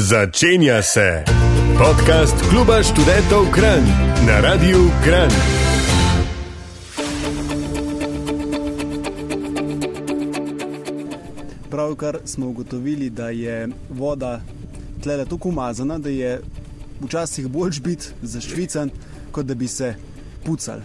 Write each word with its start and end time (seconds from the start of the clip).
Začenja 0.00 0.82
se 0.82 1.24
podcast 1.78 2.34
Kluba 2.50 2.82
študentov 2.82 3.52
Kran 3.52 3.84
na 4.26 4.40
Radiu 4.40 4.88
Kran. 5.04 5.30
Pravkar 11.70 12.18
smo 12.24 12.48
ugotovili, 12.48 13.10
da 13.10 13.28
je 13.28 13.68
voda 13.90 14.40
tlele 15.02 15.24
tako 15.24 15.48
umazana, 15.48 15.98
da 15.98 16.08
je 16.08 16.40
včasih 17.00 17.48
bolj 17.48 17.80
biti 17.84 18.06
zašvican, 18.22 18.90
kot 19.32 19.46
da 19.46 19.54
bi 19.54 19.68
se 19.68 19.94
pucali. 20.44 20.82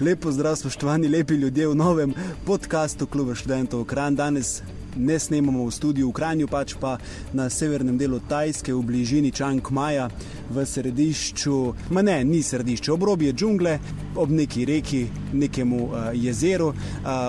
Lepo 0.00 0.32
zdrav, 0.32 0.56
spoštovani 0.56 1.08
lepi 1.08 1.34
ljudje 1.34 1.68
v 1.68 1.74
novem 1.74 2.14
podkastu 2.44 3.06
Kluba 3.06 3.34
študentov 3.34 3.84
Kran. 3.84 4.16
Danes 4.16 4.62
ne 4.96 5.18
snemamo 5.18 5.66
v 5.66 5.74
studiu 5.74 6.10
v 6.10 6.16
Kranju, 6.16 6.46
pač 6.50 6.74
pa 6.80 6.96
na 7.36 7.50
severnem 7.50 7.98
delu 7.98 8.20
Tajske, 8.24 8.72
v 8.74 8.82
bližini 8.82 9.30
Čang 9.30 9.62
Maja, 9.70 10.10
v 10.50 10.66
središču, 10.66 11.74
ma 11.90 12.02
ne, 12.02 12.24
ni 12.24 12.42
središče, 12.42 12.92
obrobje 12.92 13.32
džungle, 13.32 13.78
ob 14.16 14.30
neki 14.30 14.64
reki, 14.64 15.06
nekemu 15.32 15.84
uh, 15.84 15.92
jezeru. 16.14 16.68
Uh, 16.68 16.74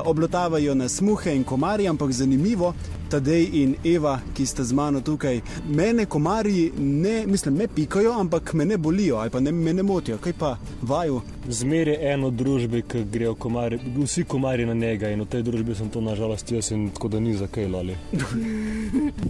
oblotavajo 0.05 0.75
nas 0.75 1.02
muhe 1.02 1.35
in 1.35 1.44
komarji, 1.44 1.88
ampak 1.88 2.11
zanimivo. 2.11 2.73
Tadej 3.11 3.49
in 3.53 3.75
Eva, 3.84 4.20
ki 4.34 4.45
sta 4.45 4.63
z 4.63 4.71
mano 4.73 5.02
tukaj, 5.03 5.41
mene 5.67 6.05
komarji 6.05 6.71
ne, 6.80 7.25
mislim, 7.27 7.55
me 7.55 7.67
pikajo, 7.67 8.13
ampak 8.20 8.53
me 8.53 8.66
ne 8.66 8.77
bolijo 8.77 9.17
ali 9.17 9.30
pa 9.30 9.39
ne, 9.39 9.52
me 9.52 9.73
ne 9.73 9.83
motijo. 9.83 10.17
Kaj 10.17 10.33
pa 10.39 10.58
vaju? 10.81 11.22
Zmeraj 11.49 11.94
je 11.94 12.13
eno 12.13 12.30
družbe, 12.30 12.81
ki 12.81 13.03
grejo 13.11 13.35
komarji, 13.35 13.80
vsi 13.97 14.23
komarji 14.23 14.66
na 14.66 14.73
njega 14.73 15.09
in 15.11 15.22
v 15.22 15.27
tej 15.27 15.44
družbi 15.44 15.75
sem 15.75 15.89
to 15.89 16.02
nažalost 16.02 16.52
jaz 16.52 16.72
in 16.72 16.89
tako 16.89 17.08
da 17.08 17.19
ni 17.19 17.33
za 17.35 17.47
kaj 17.47 17.67
lali. 17.67 17.97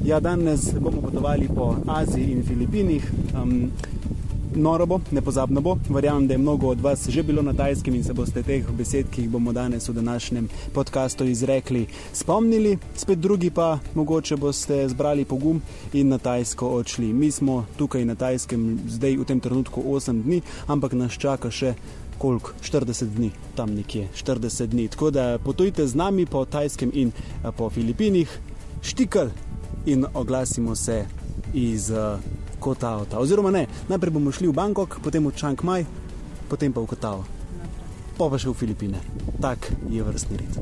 ja, 0.06 0.20
danes 0.20 0.74
bomo 0.80 1.02
potovali 1.02 1.50
po 1.56 1.76
Aziji 1.88 2.32
in 2.32 2.44
Filipinih. 2.46 3.12
Um, 3.34 3.72
Noro 4.56 4.86
bo, 4.86 5.00
nepozabno 5.12 5.62
bo. 5.62 5.78
Verjamem, 5.90 6.28
da 6.28 6.34
je 6.34 6.38
mnogo 6.38 6.68
od 6.68 6.82
vas 6.82 7.10
že 7.10 7.24
bilo 7.24 7.42
na 7.42 7.54
tajskem 7.54 7.96
in 7.96 8.04
se 8.04 8.14
boste 8.14 8.44
teh 8.44 8.66
besed, 8.78 9.08
ki 9.12 9.22
jih 9.22 9.30
bomo 9.30 9.54
danes 9.54 9.88
v 9.90 9.94
današnjem 9.94 10.50
podkastu 10.74 11.24
izrekli, 11.26 11.86
spomnili. 12.14 12.78
Spet 12.96 13.20
drugi 13.20 13.50
pa 13.50 13.80
mogoče 13.96 14.36
boste 14.36 14.90
zbrali 14.90 15.26
pogum 15.26 15.62
in 15.94 16.08
na 16.08 16.18
tajsko 16.18 16.68
odšli. 16.68 17.14
Mi 17.14 17.32
smo 17.32 17.66
tukaj 17.78 18.06
na 18.06 18.16
tajskem 18.16 18.80
zdaj 18.88 19.18
v 19.18 19.26
tem 19.26 19.40
trenutku 19.40 19.84
8 19.84 20.24
dni, 20.24 20.42
ampak 20.68 20.94
nas 20.94 21.16
čaka 21.16 21.52
še. 21.52 21.74
Koliko? 22.18 22.52
40 22.62 23.16
dni, 23.16 23.32
tam 23.56 23.72
nekje, 23.74 24.10
40 24.14 24.66
dni. 24.66 24.88
Tako 24.88 25.12
da 25.12 25.40
potujte 25.44 25.88
z 25.88 25.96
nami 25.96 26.26
po 26.26 26.46
Tajskem 26.46 26.92
in 26.94 27.12
po 27.58 27.70
Filipinih, 27.70 28.30
štikal 28.82 29.32
in 29.86 30.06
oglasimo 30.14 30.76
se 30.76 31.06
iz 31.54 31.90
uh, 31.90 32.20
Kotao. 32.62 33.10
Oziroma 33.18 33.50
ne, 33.52 33.66
najprej 33.90 34.14
bomo 34.14 34.30
šli 34.30 34.48
v 34.48 34.54
Bangkok, 34.54 35.02
potem 35.02 35.26
v 35.26 35.34
Čang 35.34 35.58
Maj, 35.66 35.86
potem 36.46 36.70
pa 36.70 36.86
v 36.86 36.88
Kotao. 36.94 37.26
Pa 38.22 38.30
pa 38.30 38.38
še 38.38 38.54
v 38.54 38.60
Filipine. 38.62 39.02
Tak 39.42 39.74
je 39.90 40.06
vrstni 40.06 40.38
red. 40.38 40.54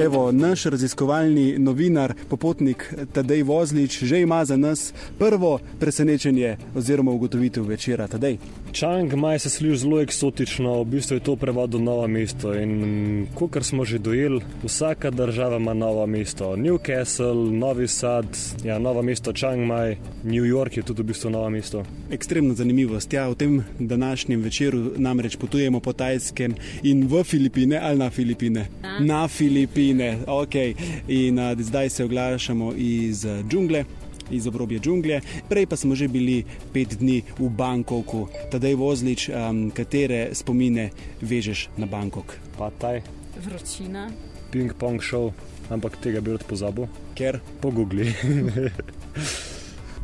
Evo, 0.00 0.32
naš 0.32 0.64
raziskovalni 0.64 1.58
novinar, 1.58 2.14
popotnik 2.28 2.94
Tadej 3.12 3.42
Vozlič, 3.42 4.04
že 4.04 4.20
ima 4.20 4.44
za 4.44 4.56
nas 4.56 4.92
prvo 5.18 5.58
presenečenje 5.80 6.56
oziroma 6.74 7.12
ugotovitev 7.12 7.64
večera. 7.68 8.08
Tadej. 8.08 8.38
Čang 8.72 9.14
Maj 9.14 9.38
se 9.38 9.50
sliši 9.50 9.76
zelo 9.76 10.00
eksotično, 10.00 10.82
v 10.82 10.84
bistvu 10.84 11.16
je 11.16 11.20
to 11.20 11.36
prevod 11.36 11.70
do 11.70 11.78
novo 11.78 12.06
mesto. 12.08 12.54
In 12.54 13.26
kot 13.34 13.64
smo 13.64 13.84
že 13.84 13.98
dojeli, 13.98 14.40
vsaka 14.62 15.10
država 15.10 15.56
ima 15.56 15.74
novo 15.74 16.06
mesto. 16.06 16.56
Newcastle, 16.56 17.50
Novi 17.50 17.88
Sad, 17.88 18.26
ja, 18.64 18.78
novo 18.78 19.02
mesto 19.02 19.32
Čang 19.32 19.66
Maj, 19.66 19.96
New 20.22 20.44
York 20.44 20.76
je 20.76 20.82
tudi 20.82 21.02
v 21.02 21.06
bistvu 21.06 21.30
novo 21.30 21.50
mesto. 21.50 21.82
Ekstremna 22.10 22.54
zanimivost. 22.54 23.12
Ja, 23.12 23.28
v 23.28 23.34
tem 23.34 23.64
današnjem 23.78 24.42
večeru 24.42 24.92
namreč 24.96 25.36
potujemo 25.36 25.80
po 25.80 25.92
Tajskem 25.92 26.54
in 26.82 27.06
v 27.08 27.24
Filipine 27.24 27.80
ali 27.82 27.98
na 27.98 28.10
Filipine. 28.10 28.66
A? 28.82 29.00
Na 29.00 29.28
Filipine. 29.28 30.18
Okay. 30.26 30.74
In 31.08 31.38
uh, 31.38 31.58
zdaj 31.60 31.88
se 31.90 32.04
oglašamo 32.04 32.72
iz 32.76 33.24
uh, 33.24 33.48
džungle. 33.50 33.84
Iz 34.30 34.46
obrobja 34.46 34.80
džungle, 34.80 35.20
prej 35.50 35.66
pa 35.66 35.76
smo 35.76 35.94
že 35.98 36.08
bili 36.08 36.44
pet 36.72 36.98
dni 36.98 37.22
v 37.38 37.48
Bangkoku. 37.50 38.28
Tadej 38.50 38.78
vozlič, 38.78 39.28
um, 39.28 39.70
katere 39.74 40.30
spomine 40.34 40.90
vežeš 41.20 41.68
na 41.76 41.90
Bangkok? 41.90 42.38
Pa 42.58 42.70
taj. 42.70 43.02
Vročina. 43.40 44.10
Ping-pong 44.50 45.02
šov, 45.02 45.30
ampak 45.70 45.98
tega 46.02 46.22
bi 46.22 46.34
rad 46.34 46.46
pozabil. 46.46 46.86
Ker? 47.14 47.42
Pogugli. 47.62 48.10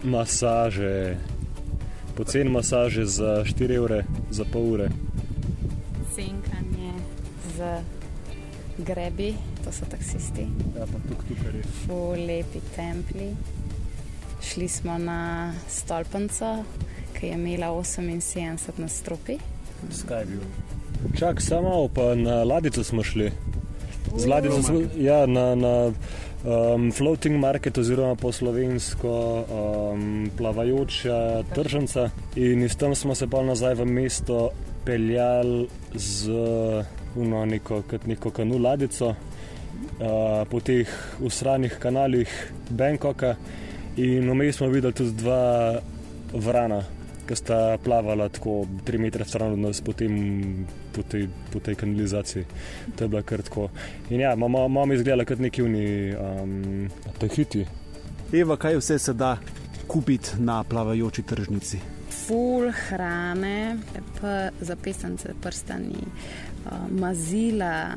masaže, 0.05 1.17
poceni 2.17 2.51
masaže 2.51 3.05
za 3.05 3.45
4 3.45 3.79
ure, 3.79 4.05
za 4.31 4.45
pol 4.45 4.63
ure. 4.63 4.89
Cenkanje 6.15 6.93
za 7.57 7.83
grebi, 8.79 9.35
to 9.65 9.73
so 9.73 9.85
taksisti. 9.91 10.47
Ja, 10.77 10.87
pa 10.87 10.99
tukaj 11.09 11.27
tukaj 11.29 11.53
res. 11.53 11.67
Fu 11.87 12.15
lepi 12.15 12.61
templi. 12.77 13.33
Šli 14.53 14.69
smo 14.69 14.99
na 14.99 15.53
stolpnico, 15.69 16.65
ki 17.19 17.27
je 17.27 17.33
imela 17.33 17.67
78 17.67 18.71
nastropi. 18.77 19.39
Skaj 19.91 20.21
je 20.21 20.27
bil? 20.27 20.41
Čak 21.19 21.41
samo, 21.43 21.89
pa 21.89 22.15
na 22.15 22.45
ladico 22.45 22.85
smo 22.85 23.03
šli. 23.03 23.33
Z 24.17 24.27
ladico 24.27 24.63
smo, 24.63 24.81
ja, 24.97 25.27
na, 25.27 25.55
na 25.55 25.93
um, 26.45 26.93
floating 26.93 27.41
market, 27.41 27.79
oziroma 27.79 28.15
po 28.15 28.33
slovensko 28.33 29.45
um, 29.45 30.31
plavajoča 30.37 31.43
tržnica. 31.55 32.11
In 32.37 32.63
iz 32.63 32.77
tam 32.77 32.95
smo 32.95 33.15
se 33.15 33.27
pa 33.27 33.43
nazaj 33.43 33.75
v 33.75 33.85
mesto 33.85 34.51
peljali 34.85 35.69
z 35.95 36.31
uno, 37.17 37.45
neko, 37.45 37.83
neko 38.07 38.31
kanu 38.31 38.59
ladico. 38.59 39.15
Uh, 39.97 40.49
po 40.51 40.61
teh 40.61 40.89
usranih 41.21 41.77
kanalih 41.81 42.53
Bangkoka, 42.71 43.35
in 43.97 44.31
vmes 44.31 44.57
smo 44.57 44.69
videli 44.69 44.95
tudi 44.95 45.17
dva 45.23 45.81
vrana, 46.33 46.83
ki 47.27 47.37
sta 47.37 47.79
plavala 47.85 48.29
tako 48.29 48.67
3 48.87 48.99
metre 48.99 49.25
stran 49.25 49.53
od 49.53 49.59
nas 49.59 49.81
po, 49.81 49.93
tem, 49.93 50.67
po, 50.95 51.03
tej, 51.03 51.29
po 51.53 51.61
tej 51.61 51.75
kanalizaciji. 51.75 52.45
To 52.97 53.05
je 53.05 53.09
bilo 53.09 53.23
kar 53.23 53.43
tako. 53.43 53.69
In 54.11 54.21
ja, 54.21 54.35
imamo 54.35 54.93
izgledali 54.95 55.27
kot 55.27 55.39
neki 55.39 55.63
uni, 55.63 56.15
um, 56.15 56.89
te 57.19 57.29
hiti. 57.29 57.67
Eva, 58.33 58.57
kaj 58.57 58.79
vse 58.79 58.99
se 58.99 59.13
da 59.13 59.37
kupiti 59.87 60.39
na 60.39 60.63
plavajoči 60.65 61.23
tržnici? 61.23 61.79
Ful 62.27 62.71
hrane, 62.89 63.79
pa 64.21 64.49
za 64.61 64.77
pesence 64.77 65.35
prstani, 65.43 66.07
uh, 66.67 66.91
mazila. 66.91 67.91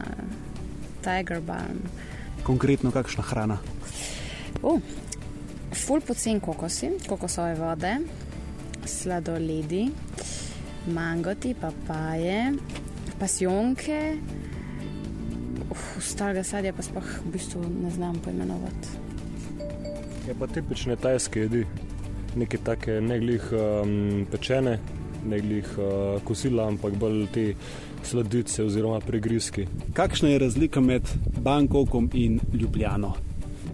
Tiger 1.01 1.41
Balm. 1.41 1.79
Konkretno, 2.43 2.91
kakšna 2.91 3.23
hrana? 3.23 3.57
Uh, 4.63 4.81
ful 5.89 6.01
pocen 6.05 6.37
kokosi, 6.39 6.87
kokosove 7.09 7.55
vode, 7.57 7.95
sladoledi, 8.85 9.87
mangoti, 10.93 11.55
papaje, 11.57 12.51
pasionke. 13.17 13.97
Ostalega 15.97 16.43
sadja 16.45 16.75
pa 16.77 16.85
sploh 16.85 17.07
v 17.23 17.31
bistvu 17.33 17.61
ne 17.81 17.89
znam 17.95 18.19
poimenovati. 18.21 18.91
Je 20.27 20.35
pa 20.37 20.47
tipične 20.47 20.93
tajske 21.01 21.47
jedi, 21.47 21.63
neke 22.37 22.59
take 22.61 22.99
neglih 23.01 23.47
um, 23.57 24.27
pečene, 24.29 24.75
neglih 25.25 25.71
uh, 25.79 26.19
kosila, 26.21 26.67
ampak 26.69 26.99
bolj 27.01 27.25
te 27.33 27.47
sladice 28.05 28.61
oziroma 28.67 29.01
prigrizki. 29.01 29.65
Kakšna 29.97 30.35
je 30.35 30.45
razlika 30.45 30.85
med 30.85 31.09
Bangkokom 31.41 32.11
in 32.13 32.37
Ljubljano? 32.53 33.15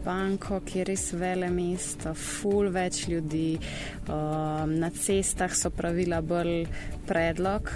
Bangkok 0.05 0.75
je 0.75 0.83
res 0.85 1.07
vele 1.17 1.47
mesto, 1.49 2.13
full 2.13 2.69
več 2.73 3.07
ljudi, 3.09 3.57
um, 4.05 4.75
na 4.77 4.91
cestah 4.93 5.53
so 5.57 5.71
pravila 5.73 6.21
bolj 6.21 6.67
predlog. 7.09 7.71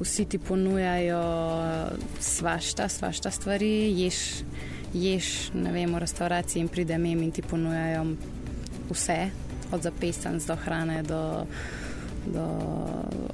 Vsi 0.00 0.24
ti 0.32 0.40
ponujajo 0.40 1.20
svašta, 2.20 2.88
svašta 2.88 3.30
stvari, 3.30 3.92
ješ, 4.00 4.22
ješ 4.96 5.28
ne 5.54 5.74
vem, 5.76 5.92
v 5.92 6.00
restavraciji 6.02 6.64
in 6.64 6.72
pride 6.72 6.98
mem 6.98 7.20
in 7.22 7.30
ti 7.36 7.44
ponujajo 7.44 8.06
vse, 8.88 9.18
od 9.72 9.84
zapestnic 9.84 10.48
do 10.48 10.56
hrane, 10.64 11.02
do, 11.04 11.22
do 12.32 12.46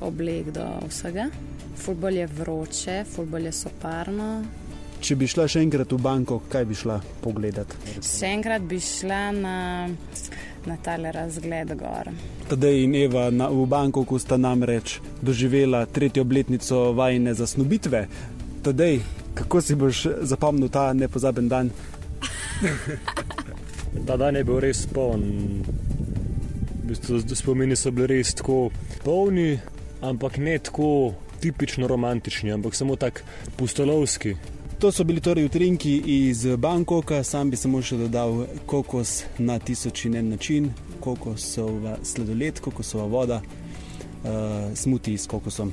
oblek, 0.05 0.51
do 0.59 0.67
vsega. 0.91 1.31
Fulbol 1.79 2.19
je 2.19 2.27
vroče, 2.27 3.05
fulbol 3.15 3.47
je 3.47 3.55
soparno. 3.55 4.33
Če 4.99 5.15
bi 5.15 5.29
šla 5.31 5.47
še 5.51 5.63
enkrat 5.63 5.93
v 5.95 6.01
Bangkok, 6.03 6.49
kaj 6.51 6.65
bi 6.69 6.77
šla 6.79 6.99
pogledat? 7.23 7.75
Še 8.03 8.33
enkrat 8.35 8.65
bi 8.67 8.81
šla 8.83 9.21
na, 9.37 9.57
na 10.67 10.77
tale 10.83 11.13
razgled 11.15 11.75
gor. 11.79 12.11
Tadej 12.51 12.83
in 12.87 12.97
Eva 12.99 13.29
na, 13.31 13.47
v 13.53 13.67
Bangkoku 13.71 14.19
sta 14.19 14.37
namreč 14.41 14.99
doživela 15.23 15.85
tretjo 15.87 16.27
obletnico 16.27 16.89
vajne 16.99 17.37
zasnubitve. 17.39 18.03
Tadej, 18.67 19.01
kako 19.39 19.63
si 19.63 19.79
boš 19.79 20.03
zapomnil 20.27 20.73
ta 20.73 20.91
nepozaben 20.93 21.49
dan 21.49 21.71
Ta 24.07 24.17
dan 24.17 24.37
je 24.37 24.45
bil 24.45 24.61
res 24.63 24.85
poln. 24.91 25.25
V 26.83 26.91
bistvu, 26.91 27.21
spomini 27.37 27.77
so 27.77 27.93
bili 27.95 28.19
res 28.19 28.35
tako 28.37 28.71
polni, 29.05 29.59
ampak 30.03 30.39
ne 30.43 30.57
tako 30.59 31.15
tipično 31.41 31.87
romantični, 31.87 32.53
ampak 32.53 32.75
samo 32.75 32.97
tako 32.97 33.27
pustolovski. 33.57 34.35
To 34.79 34.93
so 34.93 35.05
bili 35.05 35.21
torej 35.21 35.45
utrinki 35.45 36.03
iz 36.07 36.47
Bangkoka, 36.57 37.25
sam 37.25 37.51
bi 37.51 37.57
samo 37.57 37.81
še 37.83 37.97
dodal 37.99 38.45
kokos 38.67 39.25
na 39.39 39.57
tisoč 39.59 40.05
in 40.07 40.15
en 40.15 40.29
način, 40.31 40.69
kokosova 41.03 41.97
sladoled, 42.07 42.61
kokosova 42.63 43.07
voda, 43.11 43.41
uh, 43.43 44.31
smuti 44.79 45.17
s 45.19 45.27
kokosom. 45.27 45.73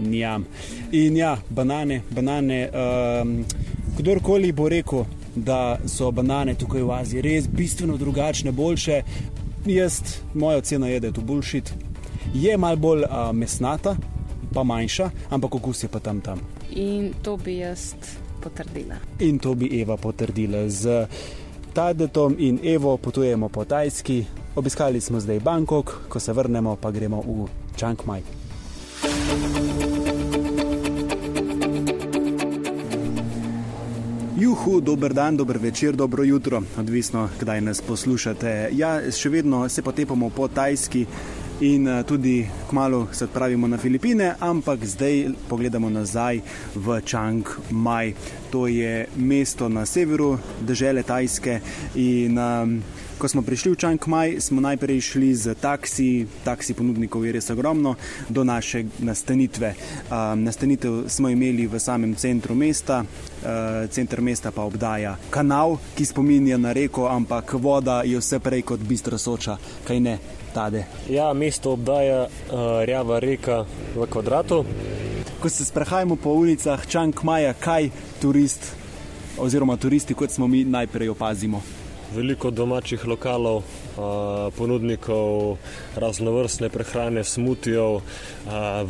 Njam. 0.00 0.46
In 0.92 1.16
ja, 1.16 1.36
banane, 1.50 2.00
banane. 2.10 2.58
Um, 2.74 3.44
kdorkoli 3.98 4.50
bo 4.52 4.66
rekel, 4.68 5.04
da 5.36 5.78
so 5.86 6.10
banane 6.10 6.56
tukaj 6.58 6.82
v 6.82 6.94
Aziji 6.96 7.22
res 7.22 7.46
bistveno 7.46 7.96
drugačne, 7.96 8.50
boljše, 8.52 9.02
jaz, 9.66 10.00
moja 10.34 10.58
ocena 10.58 10.88
je, 10.90 10.98
da 11.00 11.06
je 11.12 11.12
to 11.20 11.20
bullshit. 11.20 11.70
Je 12.34 12.58
mal 12.58 12.76
bolj 12.76 13.06
uh, 13.06 13.30
mesnata, 13.30 13.94
pa 14.50 14.66
manjša, 14.66 15.10
ampak 15.30 15.54
okus 15.54 15.84
je 15.86 15.92
pa 15.92 16.02
tam 16.02 16.18
tam. 16.20 16.42
In 16.74 17.12
to 17.22 17.36
bi 17.36 17.60
jaz 17.60 17.94
potrdila. 18.40 18.96
In 19.20 19.38
to 19.38 19.54
bi 19.54 19.68
Eva 19.80 19.96
potrdila. 19.96 20.64
Z 20.68 21.06
Tadetom 21.72 22.34
in 22.38 22.58
Evo 22.64 22.96
potujemo 22.96 23.48
po 23.48 23.64
Tajski, 23.64 24.24
obiskali 24.56 25.00
smo 25.00 25.20
zdaj 25.20 25.40
Bangkok, 25.40 26.08
ko 26.08 26.20
se 26.20 26.32
vrnemo, 26.32 26.76
pa 26.76 26.90
gremo 26.90 27.22
v 27.22 27.46
Chiang 27.76 28.00
Mai. 28.06 28.22
Juhu, 34.40 34.80
dober 34.80 35.14
dan, 35.14 35.36
dober 35.36 35.58
večer, 35.58 35.96
dobro 35.96 36.24
jutro, 36.24 36.62
odvisno, 36.78 37.28
kdaj 37.40 37.60
nas 37.60 37.80
poslušate. 37.80 38.70
Ja, 38.72 38.98
še 39.12 39.28
vedno 39.28 39.68
se 39.68 39.82
potepamo 39.82 40.30
po 40.30 40.48
Tajski 40.48 41.06
in 41.60 41.88
eh, 41.88 42.02
tudi 42.04 42.46
kmalo 42.70 43.08
se 43.12 43.24
odpravimo 43.24 43.68
na 43.68 43.76
Filipine, 43.76 44.34
ampak 44.40 44.84
zdaj 44.84 45.28
pogledamo 45.48 45.90
nazaj 45.90 46.40
v 46.74 47.00
Chiang 47.04 47.44
Mai. 47.70 48.14
To 48.50 48.66
je 48.66 49.06
mesto 49.16 49.68
na 49.68 49.86
severu 49.86 50.38
države 50.60 51.02
Tajske 51.02 51.60
in 51.94 52.38
um, 52.38 52.82
Ko 53.20 53.28
smo 53.28 53.42
prišli 53.44 53.72
v 53.72 53.76
Chiang 53.76 54.00
Mai, 54.08 54.40
smo 54.40 54.64
najprej 54.64 55.12
šli 55.12 55.34
z 55.36 55.52
taksi, 55.52 56.24
taksi 56.40 56.72
ponudnikov 56.72 57.20
je 57.28 57.36
res 57.36 57.52
ogromno, 57.52 57.92
do 58.32 58.40
naše 58.48 58.88
nastanitve. 59.04 59.76
Um, 60.08 60.40
nastanitev 60.40 61.04
smo 61.04 61.28
imeli 61.28 61.68
v 61.68 61.76
samem 61.76 62.16
centru 62.16 62.56
mesta, 62.56 63.04
uh, 63.04 63.84
center 63.92 64.24
mesta 64.24 64.48
pa 64.48 64.64
obdaja 64.64 65.18
kanal, 65.28 65.76
ki 65.92 66.04
spominja 66.08 66.56
na 66.56 66.72
reko, 66.72 67.12
ampak 67.12 67.60
voda 67.60 68.00
je 68.08 68.16
vse 68.16 68.40
prej 68.40 68.64
kot 68.72 68.80
bistra 68.80 69.20
soča, 69.20 69.58
kaj 69.84 70.00
ne, 70.00 70.16
tade. 70.56 70.86
Ja, 71.12 71.28
mesto 71.36 71.76
obdaja 71.76 72.24
uh, 72.24 72.80
rjava 72.88 73.20
reka 73.20 73.66
v 74.00 74.08
kvadratu. 74.08 74.64
Ko 75.44 75.48
se 75.52 75.68
sprehajamo 75.68 76.16
po 76.16 76.32
ulicah 76.40 76.88
Chiang 76.88 77.12
Maja, 77.20 77.52
kaj 77.52 77.92
turist 78.16 78.64
oziroma 79.36 79.76
turisti, 79.76 80.16
kot 80.16 80.32
smo 80.32 80.48
mi, 80.48 80.64
najprej 80.64 81.12
opazimo 81.12 81.79
veliko 82.14 82.50
domačih 82.50 83.06
lokalov, 83.06 83.62
ponudnikov 84.56 85.58
raznovrstne 85.96 86.68
prehrane, 86.68 87.24
smutijev, 87.24 88.00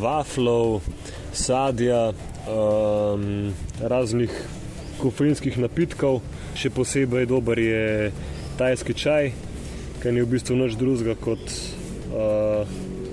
vaflov, 0.00 0.80
sadja, 1.32 2.12
raznih 3.80 4.32
kofeinskih 5.00 5.58
napitkov. 5.58 6.20
Še 6.56 6.72
posebej 6.74 7.28
dober 7.30 7.60
je 7.62 8.12
tajski 8.58 8.96
čaj, 8.96 9.30
ki 10.02 10.12
ni 10.12 10.24
v 10.24 10.30
bistvu 10.32 10.56
nič 10.58 10.74
drugega 10.80 11.14
kot 11.20 11.44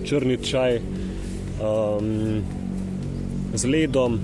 črni 0.08 0.40
čaj 0.44 0.80
z 3.54 3.64
ledom 3.68 4.18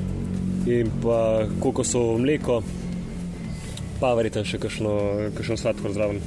in 0.67 0.89
pa 1.03 1.43
kokosovo 1.59 2.17
mleko 2.17 2.61
pa 4.03 4.11
verjetno 4.19 4.43
še 4.43 4.59
kakšno 4.59 5.55
sladkor 5.55 5.93
zraven. 5.95 6.19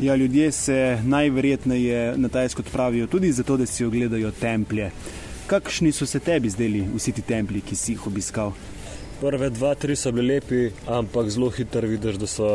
Ja, 0.00 0.16
ljudje 0.16 0.52
se 0.52 0.76
najverjetneje 1.04 2.14
na 2.16 2.28
Tajsko 2.32 2.64
odpravijo 2.64 3.06
tudi 3.06 3.32
zato, 3.32 3.58
da 3.60 3.66
si 3.66 3.84
ogledajo 3.84 4.30
templje. 4.40 4.88
Kakšni 5.46 5.92
so 5.92 6.08
se 6.08 6.20
tebi 6.24 6.50
zdeli 6.50 6.80
vsi 6.94 7.12
ti 7.12 7.22
templji, 7.22 7.60
ki 7.68 7.76
si 7.76 7.92
jih 7.92 8.06
obiskal? 8.08 8.54
Prve 9.20 9.50
dva, 9.52 9.74
tri 9.78 9.96
so 9.96 10.10
bili 10.16 10.32
lepi, 10.32 10.62
ampak 10.90 11.28
zelo 11.30 11.52
hitro 11.52 11.86
vidiš, 11.92 12.18
da 12.22 12.26
so 12.26 12.48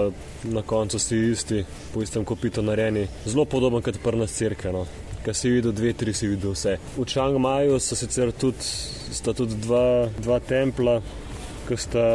na 0.43 0.65
koncu 0.65 0.97
vsi 0.97 1.21
isti, 1.29 1.63
po 1.93 2.01
istem 2.01 2.25
kopitu 2.25 2.65
narejeni. 2.65 3.05
Zelo 3.29 3.45
podoben 3.45 3.85
kot 3.85 4.01
prna 4.03 4.27
crkva. 4.27 4.73
No. 4.73 4.85
Kaj 5.23 5.37
si 5.37 5.53
videl, 5.53 5.77
dve, 5.77 5.93
tri 5.93 6.13
si 6.13 6.27
videl 6.27 6.57
vse. 6.57 6.79
V 6.97 7.05
Čang 7.05 7.37
Maju 7.37 7.77
so 7.79 7.95
sicer 7.95 8.33
tudi, 8.33 8.65
tudi 9.29 9.61
dva, 9.61 10.09
dva 10.19 10.41
templa, 10.41 10.99
ki 11.69 11.77
sta 11.77 12.05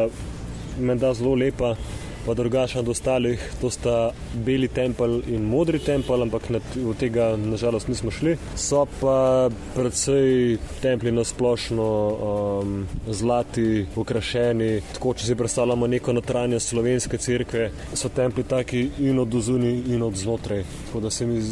menda 0.83 1.15
zelo 1.15 1.39
lepa 1.39 1.77
pa 2.27 2.35
drugačen 2.35 2.81
od 2.81 2.89
ostalih. 2.89 3.43
To 3.61 3.71
sta 3.71 4.13
beli 4.35 4.69
tempelj 4.69 5.21
in 5.29 5.45
modri 5.49 5.79
tempelj, 5.79 6.23
ampak 6.27 6.49
v 6.75 6.95
tega 6.99 7.35
nažalost 7.37 7.89
nismo 7.89 8.11
šli. 8.11 8.37
So 8.57 8.87
pa 9.01 9.51
predvsej 9.75 10.59
templji 10.83 11.13
na 11.13 11.25
splošno 11.25 11.89
um, 12.13 12.87
zlati, 13.07 13.87
ukrašeni. 13.97 14.81
Tako, 14.95 15.15
če 15.15 15.27
si 15.27 15.39
predstavljamo 15.39 15.87
neko 15.87 16.13
notranje 16.13 16.61
slovenske 16.61 17.19
cerkve, 17.19 17.71
so 17.95 18.09
templji 18.09 18.45
taki 18.45 18.87
in 18.99 19.19
od 19.19 19.35
zunaj 19.41 19.77
in 19.95 20.03
od 20.03 20.17
znotraj. 20.17 20.65
Tako 20.87 21.01
da 21.01 21.11
se 21.11 21.27
mi 21.27 21.43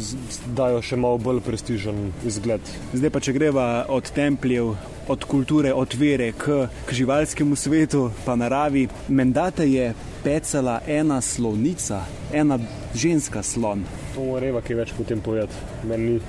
dajo 0.55 0.81
še 0.81 0.97
malo 0.97 1.17
bolj 1.17 1.43
prestižen 1.45 2.11
izgled. 2.25 2.73
Zdaj 2.93 3.13
pa, 3.13 3.21
če 3.23 3.35
greva 3.35 3.67
od 3.89 4.09
templjev 4.15 4.73
od 5.07 5.23
kulture, 5.23 5.73
od 5.73 5.93
vere 5.93 6.31
k, 6.31 6.67
k 6.85 6.93
živalskemu 6.93 7.55
svetu, 7.55 8.11
pa 8.25 8.35
naravi. 8.35 8.87
Mendate 9.07 9.67
je 9.71 9.93
pecala 10.23 10.79
ena 10.87 11.21
slonica, 11.21 12.05
ena 12.33 12.59
ženska 12.95 13.43
slon. 13.43 13.83
To 14.15 14.23
mora 14.23 14.45
reva, 14.45 14.61
kaj 14.61 14.75
več 14.75 14.95
potem 14.97 15.21
povedati, 15.21 15.53
meni. 15.87 16.19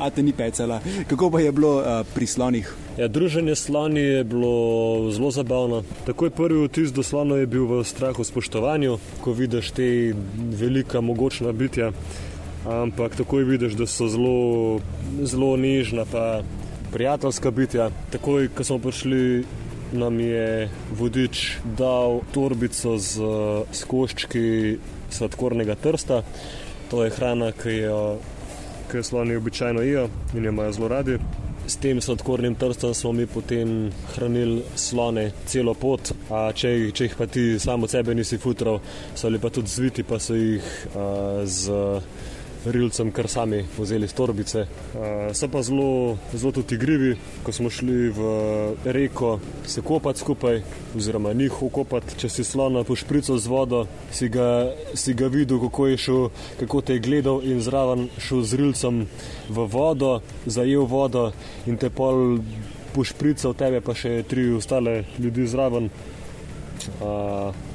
A 0.00 0.10
te 0.10 0.22
ni 0.22 0.32
pecala. 0.32 0.80
Kako 1.08 1.30
pa 1.30 1.40
je 1.40 1.52
bilo 1.52 1.76
uh, 1.78 2.06
pri 2.14 2.26
slonih? 2.26 2.74
Ja, 2.96 3.08
druženje 3.08 3.54
sloni 3.54 4.00
je 4.00 4.24
bilo 4.24 5.10
zelo 5.12 5.30
zabavno. 5.30 5.82
Takoj 6.06 6.30
prvi 6.30 6.64
vtis 6.64 6.92
do 6.92 7.02
slona 7.02 7.36
je 7.36 7.46
bil 7.46 7.66
v 7.66 7.82
strahu 7.84 8.24
spoštovanju, 8.24 8.98
ko 9.20 9.32
vidiš 9.32 9.70
te 9.76 10.14
velika, 10.60 11.00
mogočna 11.00 11.52
bitja. 11.52 11.92
Ampak 12.64 13.16
takoj 13.16 13.44
vidiš, 13.44 13.74
da 13.76 13.86
so 13.86 14.08
zelo, 14.08 14.80
zelo 15.20 15.56
nežna, 15.60 16.06
pa 16.08 16.40
prijateljska 16.94 17.50
bitja. 17.50 17.90
Takoj, 18.10 18.48
ko 18.54 18.64
smo 18.64 18.78
prišli, 18.78 19.44
nam 19.92 20.20
je 20.20 20.68
vodič 20.94 21.56
dal 21.78 22.20
torbico 22.32 22.94
z 22.98 23.82
koščki 23.90 24.78
sladkornega 25.10 25.74
trsta. 25.74 26.22
To 26.92 27.02
je 27.02 27.10
hrana, 27.16 27.50
ki 27.50 27.74
jo, 27.80 27.98
ki 28.90 29.00
jo 29.00 29.08
sloni 29.10 29.34
običajno 29.34 29.82
jedo 29.82 30.06
in 30.38 30.46
jo 30.46 30.52
imajo 30.54 30.76
zelo 30.78 30.88
radi. 30.88 31.18
S 31.66 31.80
tem 31.82 31.98
sladkornim 32.00 32.54
trstom 32.54 32.94
smo 32.94 33.12
mi 33.12 33.26
potem 33.26 33.90
hranili 34.14 34.62
slone 34.78 35.32
celo 35.50 35.74
pot, 35.74 36.12
a 36.30 36.46
če, 36.52 36.76
če 36.94 37.08
jih 37.08 37.18
pa 37.18 37.26
ti 37.26 37.44
samo 37.58 37.90
sebe 37.90 38.14
nisi 38.14 38.38
futral, 38.38 38.78
so 39.16 39.26
bili 39.26 39.42
pa 39.42 39.50
tudi 39.50 39.72
zviti, 39.72 40.06
pa 40.06 40.20
so 40.22 40.38
jih 40.38 40.70
a, 40.94 41.42
z 41.42 41.74
rilcem, 42.66 43.10
kar 43.12 43.28
sami 43.28 43.64
vzeli 43.78 44.04
iz 44.04 44.14
torbice. 44.14 44.64
Uh, 44.94 45.32
so 45.36 45.48
pa 45.48 45.62
zelo, 45.62 46.18
zelo 46.32 46.52
tudi 46.52 46.74
igrivi, 46.74 47.16
ko 47.42 47.52
smo 47.52 47.70
šli 47.70 48.08
v 48.14 48.28
reko 48.84 49.38
se 49.66 49.82
kopati 49.82 50.20
skupaj, 50.20 50.62
oziroma 50.96 51.32
njih 51.32 51.62
ukopati. 51.62 52.18
Če 52.18 52.28
si 52.28 52.44
slona 52.44 52.84
pošprico 52.84 53.38
z 53.38 53.46
vodo, 53.46 53.84
si 54.12 54.28
ga, 54.28 54.72
si 54.94 55.14
ga 55.14 55.26
videl, 55.26 55.60
kako 55.66 55.86
je 55.86 55.98
šel, 56.06 56.28
kako 56.60 56.80
te 56.80 56.98
je 56.98 57.04
gledal 57.04 57.42
in 57.44 57.60
zraven 57.62 58.08
šel 58.18 58.42
z 58.42 58.60
rilcem 58.60 59.04
v 59.48 59.66
vodo, 59.70 60.20
zajel 60.46 60.86
vodo 60.86 61.30
in 61.66 61.76
te 61.76 61.90
pol 61.90 62.38
pošprico 62.94 63.52
v 63.52 63.58
tebe, 63.58 63.80
pa 63.82 63.94
še 63.94 64.22
tri 64.28 64.48
ostale 64.54 65.04
ljudi 65.18 65.46
zraven. 65.50 65.90
Uh, 67.00 67.73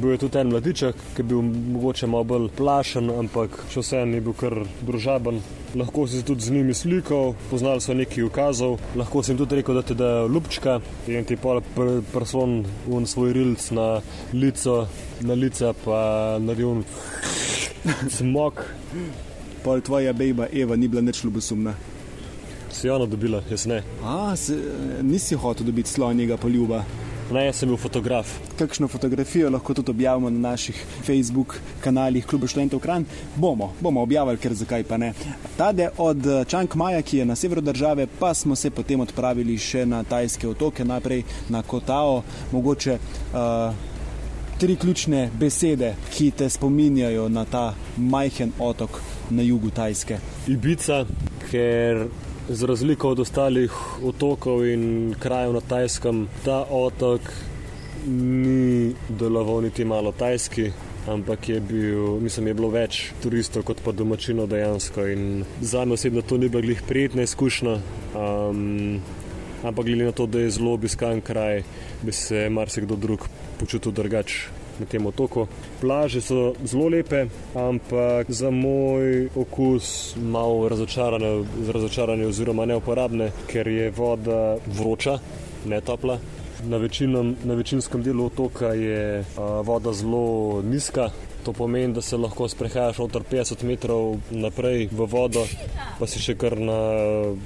bil 0.00 0.10
je 0.10 0.18
tudi 0.18 0.38
en 0.38 0.50
mladiček, 0.50 0.96
ki 1.14 1.22
je 1.22 1.26
bil 1.30 1.42
mogoče 1.42 2.06
malo 2.06 2.24
bolj 2.24 2.48
plašen, 2.56 3.10
ampak 3.10 3.58
še 3.72 3.82
vseeno 3.82 4.18
je 4.18 4.24
bil 4.24 4.36
kar 4.36 4.56
družaben. 4.86 5.40
Lahko 5.76 6.06
si 6.08 6.22
tudi 6.24 6.46
z 6.46 6.54
njimi 6.54 6.74
slikal, 6.74 7.34
poznali 7.50 7.84
so 7.84 7.94
nekaj 7.94 8.26
ukazov, 8.26 8.78
lahko 8.96 9.22
si 9.22 9.32
jim 9.32 9.40
tudi 9.40 9.60
rekel, 9.60 9.78
da 9.78 9.82
ti 9.82 9.96
da 9.98 10.10
lupčka 10.24 10.78
in 11.06 11.24
ti 11.28 11.36
pa 11.36 11.58
pr 11.74 12.00
prson 12.12 12.62
v 12.86 13.02
svoj 13.06 13.32
rilc 13.36 13.70
na 13.76 13.88
lico, 14.32 14.86
na 15.20 15.34
lice 15.34 15.72
pa 15.84 16.00
naredil 16.40 16.82
smok. 18.16 18.64
Pol 19.64 19.80
tvoja 19.82 20.12
bejba 20.12 20.46
Eva 20.52 20.76
ni 20.76 20.88
bila 20.88 21.02
nič 21.02 21.24
ljubosumna. 21.24 21.74
Si 22.70 22.90
ona 22.90 23.06
dobila, 23.06 23.42
jaz 23.50 23.66
ne. 23.66 23.82
A, 24.04 24.36
se, 24.36 24.54
nisi 25.02 25.34
hotel 25.34 25.66
dobiti 25.66 25.90
slonjega 25.90 26.36
poljuba. 26.36 26.84
Ne, 27.32 27.42
jaz 27.46 27.56
sem 27.58 27.68
bil 27.68 27.78
fotograf. 27.78 28.28
Kakšno 28.58 28.86
fotografijo 28.88 29.50
lahko 29.50 29.74
tudi 29.74 29.90
objavimo 29.90 30.30
na 30.30 30.38
naših 30.50 30.84
Facebook 31.02 31.56
kanalih 31.80 32.26
Kluba 32.26 32.46
študentov 32.46 32.80
Kran? 32.80 33.04
Bomo, 33.36 33.72
bomo 33.80 34.02
objavili, 34.02 34.38
ker 34.38 34.54
zakaj 34.54 34.84
pa 34.86 34.96
ne. 34.96 35.12
Tade 35.56 35.88
od 35.98 36.22
Čank 36.46 36.74
Maja, 36.74 37.02
ki 37.02 37.18
je 37.18 37.24
na 37.26 37.34
severu 37.36 37.60
države, 37.60 38.06
pa 38.20 38.34
smo 38.34 38.56
se 38.56 38.70
potem 38.70 39.00
odpravili 39.00 39.58
še 39.58 39.82
na 39.86 40.04
tajske 40.04 40.48
otoke, 40.48 40.84
najprej 40.84 41.24
na 41.50 41.62
Kotao, 41.62 42.22
mogoče 42.52 42.94
uh, 42.94 43.74
tri 44.58 44.76
ključne 44.76 45.30
besede, 45.34 45.96
ki 46.14 46.30
te 46.30 46.50
spominjajo 46.50 47.28
na 47.28 47.44
ta 47.44 47.74
majhen 47.96 48.52
otok 48.58 49.00
na 49.30 49.42
jugu 49.42 49.70
Tajske. 49.70 50.18
Ibica, 50.48 51.04
ker 51.50 52.06
za 52.48 52.66
razliko 52.66 53.10
od 53.10 53.20
ostalih 53.20 53.72
otokov 54.04 54.66
in 54.66 55.14
krajev 55.18 55.52
na 55.52 55.60
Tajskem, 55.60 56.28
ta 56.44 56.64
otok 56.70 57.20
ni 58.06 58.94
deloval 59.08 59.62
niti 59.62 59.84
malo 59.84 60.12
tajski. 60.12 60.70
Ampak 61.08 61.48
je, 61.48 61.60
bil, 61.60 62.18
mislim, 62.20 62.46
je 62.46 62.54
bilo 62.54 62.68
več 62.68 63.12
turistov 63.22 63.62
kot 63.62 63.78
pa 63.84 63.92
domačino 63.94 64.46
dejansko. 64.46 65.04
Za 65.60 65.84
me 65.84 65.94
osebno 65.94 66.22
to 66.22 66.38
ni 66.38 66.48
bila 66.48 66.62
glih 66.62 66.82
prijetna 66.88 67.22
izkušnja, 67.22 67.76
um, 68.14 69.00
ampak 69.62 69.86
glede 69.86 70.10
na 70.10 70.12
to, 70.12 70.26
da 70.26 70.42
je 70.42 70.50
zelo 70.50 70.74
obiskan 70.74 71.20
kraj, 71.20 71.62
bi 72.02 72.12
se 72.12 72.48
marsikdo 72.50 72.96
drug 72.96 73.28
počutil 73.60 73.92
drugače 73.92 74.65
na 74.80 74.86
tem 74.86 75.06
otoku. 75.06 75.46
Plaže 75.80 76.20
so 76.20 76.54
zelo 76.64 76.88
lepe, 76.88 77.26
ampak 77.54 78.30
za 78.30 78.50
moj 78.50 79.28
okus 79.36 80.16
malo 80.16 80.68
razočarane, 80.68 81.44
razočarane 81.72 82.26
oziroma 82.26 82.66
neuporabne, 82.66 83.30
ker 83.46 83.68
je 83.68 83.90
voda 83.90 84.56
vroča, 84.66 85.18
ne 85.66 85.80
topla. 85.80 86.18
Na, 86.66 86.80
večinom, 86.80 87.36
na 87.44 87.54
večinskem 87.54 88.02
delu 88.02 88.26
otoka 88.26 88.72
je 88.72 89.20
a, 89.20 89.60
voda 89.60 89.92
zelo 89.92 90.62
nizka, 90.64 91.10
To 91.46 91.52
pomeni, 91.52 91.94
da 91.94 92.02
se 92.02 92.16
lahko 92.16 92.48
sprehajaš 92.48 92.98
od 92.98 93.12
50 93.30 93.60
metrov 93.62 94.16
naprej 94.34 94.88
v 94.90 95.06
vodo, 95.06 95.44
pa 95.98 96.06
si 96.10 96.18
še 96.18 96.34
kar 96.34 96.56
na 96.58 96.78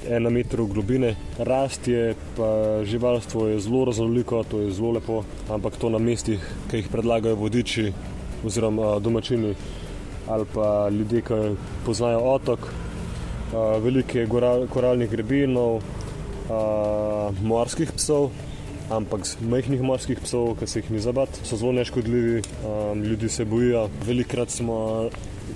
enem 0.08 0.32
metru 0.40 0.64
globine. 0.72 1.10
Rast 1.36 1.84
je, 1.84 2.14
pa 2.32 2.80
živalstvo 2.88 3.50
je 3.50 3.58
zelo 3.60 3.84
raznoliko, 3.90 4.40
to 4.48 4.62
je 4.64 4.72
zelo 4.72 4.94
lepo, 4.96 5.20
ampak 5.52 5.76
to 5.76 5.92
na 5.92 6.00
mestih, 6.00 6.40
ki 6.70 6.80
jih 6.80 6.88
predlagajo 6.88 7.36
vodiči 7.36 7.92
oziroma 8.40 8.96
domačini 9.04 9.52
ali 10.32 10.48
pa 10.48 10.88
ljudje, 10.88 11.20
ki 11.20 11.42
poznajo 11.84 12.24
otok. 12.32 12.72
Veliko 13.84 14.18
je 14.18 14.28
koralnih 14.72 15.10
grebinov, 15.12 15.82
morskih 17.44 17.92
psov 18.00 18.30
ampak 18.90 19.22
z 19.26 19.38
majhnih 19.46 19.82
morskih 19.82 20.18
psov, 20.18 20.56
ki 20.58 20.66
se 20.66 20.80
jih 20.82 20.90
ni 20.90 21.00
zabat, 21.00 21.30
so 21.46 21.56
zelo 21.56 21.72
neškodljivi, 21.72 22.42
um, 22.66 23.02
ljudi 23.02 23.28
se 23.28 23.44
bojijo. 23.44 23.88
Velikrat 24.06 24.50
smo 24.50 25.08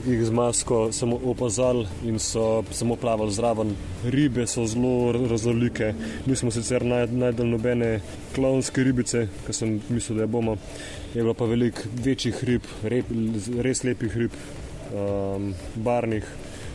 jih 0.06 0.24
z 0.24 0.30
masko 0.30 0.92
samo 0.92 1.18
opazali 1.24 1.86
in 2.06 2.18
so 2.18 2.62
samo 2.70 2.96
plavali 2.96 3.34
zraven. 3.34 3.74
Ribe 4.04 4.46
so 4.46 4.66
zelo 4.66 5.12
raznolike. 5.12 5.92
Nismo 6.26 6.50
sicer 6.54 6.84
najdel 6.84 7.50
nobene 7.50 8.00
klovnske 8.34 8.84
ribice, 8.84 9.26
ki 9.46 9.52
sem 9.52 9.80
mislil, 9.88 10.22
da 10.22 10.28
je 10.28 10.30
bomo. 10.30 10.56
Je 11.14 11.22
bilo 11.22 11.34
pa 11.34 11.44
veliko 11.44 11.90
večjih 12.04 12.44
rib, 12.44 12.70
rep, 12.82 13.10
res 13.62 13.84
lepih 13.84 14.16
rib, 14.16 14.38
um, 14.94 15.54
barnih, 15.74 16.26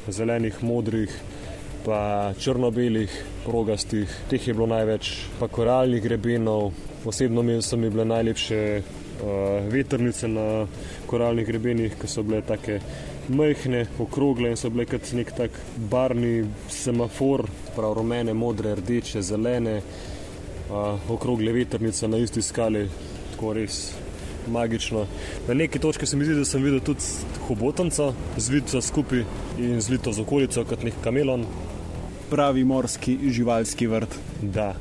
zelenih, 0.08 0.64
modrih 0.64 1.16
pa 1.86 2.34
črno-belih, 2.40 3.12
progastih, 3.46 4.10
teh 4.30 4.48
je 4.48 4.54
bilo 4.54 4.68
največ, 4.68 5.12
pa 5.40 5.48
koralnih 5.48 6.04
grebenov. 6.04 6.72
Osebno 7.06 7.42
mi 7.42 7.62
so 7.62 7.78
mi 7.78 7.90
bile 7.90 8.06
najlepše 8.06 8.82
uh, 8.82 9.72
veternice 9.72 10.28
na 10.28 10.68
koralnih 11.08 11.48
grebenih, 11.48 11.96
ki 12.02 12.08
so 12.08 12.24
bile 12.24 12.42
tako 12.42 12.80
majhne, 13.30 13.86
okrogle 14.00 14.50
in 14.50 14.58
so 14.58 14.70
bile 14.70 14.86
kot 14.90 15.14
nek 15.14 15.32
tak 15.38 15.52
barni 15.78 16.46
semafor, 16.70 17.46
prav 17.76 17.94
rumene, 17.98 18.34
modre, 18.34 18.76
rdeče, 18.76 19.22
zelene, 19.22 19.80
uh, 20.70 21.12
okrogle 21.12 21.54
veternice 21.54 22.08
na 22.08 22.18
isti 22.18 22.42
skali, 22.42 22.88
tako 23.32 23.54
res. 23.54 23.99
Magično. 24.50 25.06
Na 25.48 25.54
neki 25.54 25.80
točki 25.80 26.06
se 26.06 26.18
mi 26.18 26.26
zdi, 26.26 26.36
da 26.36 26.46
sem 26.46 26.64
videl 26.64 26.80
tudi 26.80 27.06
hobotanca, 27.48 28.14
zvito 28.38 28.82
skupaj 28.82 29.24
in 29.58 29.82
zlito 29.82 30.14
z 30.14 30.22
okolico, 30.22 30.66
kot 30.66 30.84
nek 30.84 30.98
kamelon, 31.04 31.46
pravi 32.30 32.64
morski 32.64 33.18
živalski 33.30 33.88
vrt. 33.88 34.20
Da. 34.42 34.76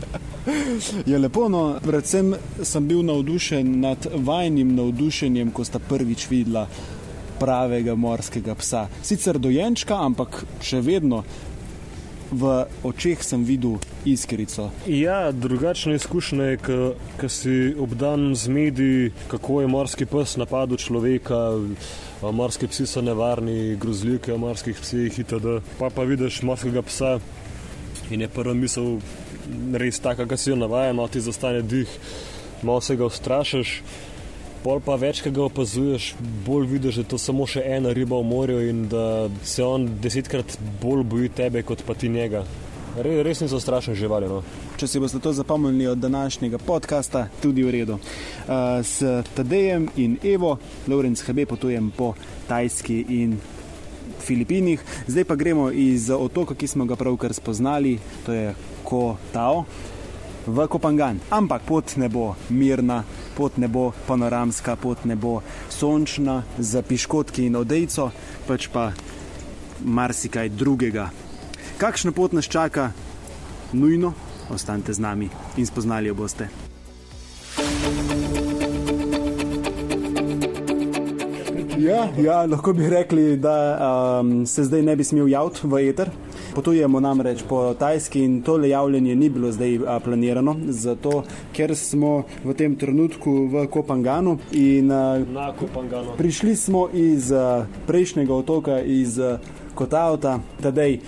je 1.10 1.18
lepo, 1.18 1.48
no, 1.48 1.78
predvsem 1.82 2.34
sem 2.62 2.88
bil 2.88 3.02
navdušen 3.02 3.80
nad 3.80 4.06
vajnim 4.14 4.74
navdušenjem, 4.76 5.50
ko 5.50 5.64
sta 5.64 5.78
prvič 5.78 6.28
videla 6.30 6.66
pravega 7.40 7.94
morskega 7.94 8.54
psa. 8.54 8.86
Sicer 9.02 9.38
dojenčka, 9.38 9.98
ampak 10.00 10.44
še 10.64 10.80
vedno. 10.80 11.24
V 12.30 12.66
očeh 12.82 13.22
sem 13.22 13.44
videl 13.46 13.78
iskrico. 14.04 14.70
Ja, 14.86 15.32
drugačna 15.32 15.94
izkušnja 15.94 16.44
je, 16.44 16.56
ko 17.20 17.28
si 17.28 17.74
obdan 17.78 18.34
z 18.34 18.48
mediji, 18.48 19.12
kako 19.30 19.60
je 19.60 19.70
morski 19.70 20.06
pes 20.06 20.36
napadel 20.36 20.76
človeka 20.76 21.54
morski 22.22 22.66
psi 22.66 22.86
so 22.86 23.02
nevarni, 23.02 23.76
grozljivke 23.76 24.32
o 24.32 24.38
morskih 24.38 24.78
psih 24.80 25.18
itd. 25.18 25.60
Pa 25.78 25.90
pa 25.90 26.02
vidiš 26.02 26.42
morskega 26.42 26.82
psa 26.82 27.18
in 28.10 28.20
je 28.20 28.28
prva 28.28 28.54
misel 28.54 28.98
res 29.74 30.00
taka, 30.00 30.26
ki 30.26 30.36
si 30.36 30.50
jo 30.50 30.56
navajen, 30.56 30.98
ti 31.12 31.20
zastane 31.20 31.62
dih, 31.62 31.90
malo 32.62 32.80
se 32.80 32.96
ga 32.96 33.06
ustrašiš. 33.06 33.82
Pol 34.66 34.80
pa 34.82 34.96
več, 34.98 35.20
ki 35.22 35.30
ga 35.30 35.44
opazuješ, 35.44 36.08
bolj 36.42 36.64
vidiš, 36.66 36.96
da 36.98 37.02
je 37.04 37.08
to 37.12 37.18
samo 37.22 37.44
še 37.46 37.60
ena 37.70 37.92
riba 37.94 38.18
v 38.18 38.26
morju 38.26 38.64
in 38.66 38.80
da 38.90 39.28
se 39.46 39.62
on 39.62 39.84
desetkrat 40.02 40.56
bolj 40.82 41.04
boji 41.06 41.30
tebe, 41.38 41.62
kot 41.62 41.84
pa 41.86 41.94
ti 41.94 42.10
njega. 42.10 42.40
Re, 42.98 43.12
res 43.22 43.44
niso 43.44 43.60
strašne 43.62 43.94
živali. 43.94 44.26
No. 44.26 44.40
Če 44.74 44.88
si 44.90 44.98
boste 44.98 45.22
to 45.22 45.30
zapomnili 45.38 45.86
od 45.86 46.02
današnjega 46.02 46.58
podcasta, 46.58 47.28
tudi 47.38 47.62
v 47.62 47.76
redu. 47.76 48.00
Uh, 48.00 48.82
s 48.82 49.22
Tadejem 49.38 49.86
in 50.02 50.18
Evo, 50.34 50.56
Lorenz 50.90 51.22
Hebe, 51.28 51.46
potujem 51.46 51.92
po 51.94 52.16
Tajski 52.50 53.04
in 53.22 53.38
Filipinih. 54.26 54.82
Zdaj 55.06 55.30
pa 55.30 55.38
gremo 55.38 55.70
iz 55.70 56.10
otoka, 56.10 56.58
ki 56.58 56.66
smo 56.66 56.90
ga 56.90 56.98
pravkar 56.98 57.38
spoznali, 57.38 58.00
to 58.26 58.34
je 58.34 58.50
Kotao. 58.82 59.62
V 60.46 60.66
Kopangan. 60.70 61.18
Ampak 61.30 61.62
pot 61.66 61.96
ne 61.96 62.08
bo 62.08 62.34
mirna, 62.50 63.02
pot 63.34 63.58
ne 63.58 63.68
bo 63.68 63.90
panoramska, 64.06 64.76
pot 64.76 65.04
ne 65.04 65.16
bo 65.16 65.42
sončna, 65.68 66.42
za 66.58 66.82
piškotki 66.82 67.46
in 67.50 67.56
odejco, 67.58 68.10
pač 68.46 68.68
pa 68.70 68.92
marsikaj 69.82 70.48
drugega. 70.54 71.10
Kakšna 71.78 72.14
pot 72.14 72.32
nas 72.32 72.46
čaka, 72.46 72.92
nujno, 73.72 74.14
ostanite 74.50 74.94
z 74.94 75.02
nami 75.02 75.28
in 75.56 75.66
spoznali 75.66 76.08
jo 76.08 76.14
boste. 76.14 76.48
Ja, 81.86 82.08
ja, 82.18 82.46
lahko 82.46 82.72
bi 82.72 82.88
rekli, 82.90 83.36
da 83.36 83.78
um, 84.20 84.46
se 84.46 84.64
zdaj 84.64 84.82
ne 84.82 84.96
bi 84.96 85.04
smel 85.04 85.28
javiti 85.28 85.66
v 85.66 85.82
eter. 85.90 86.10
Potujemo 86.56 87.00
namreč 87.04 87.42
po 87.48 87.74
Tajski 87.76 88.22
in 88.24 88.40
tole 88.42 88.70
javljanje 88.72 89.16
ni 89.16 89.28
bilo 89.28 89.52
zdaj 89.52 89.76
a, 89.84 89.98
planirano, 90.00 90.56
zato 90.72 91.20
ker 91.52 91.76
smo 91.76 92.24
v 92.44 92.56
tem 92.56 92.76
trenutku 92.80 93.34
v 93.52 93.66
Kopanganu. 93.68 94.38
In, 94.56 94.88
a, 94.90 95.52
Kopanganu. 95.60 96.16
Prišli 96.16 96.56
smo 96.56 96.88
iz 96.92 97.28
a, 97.32 97.66
prejšnjega 97.86 98.34
otoka, 98.34 98.80
iz 98.80 99.20
Kotauta, 99.76 100.38
tadej 100.64 101.00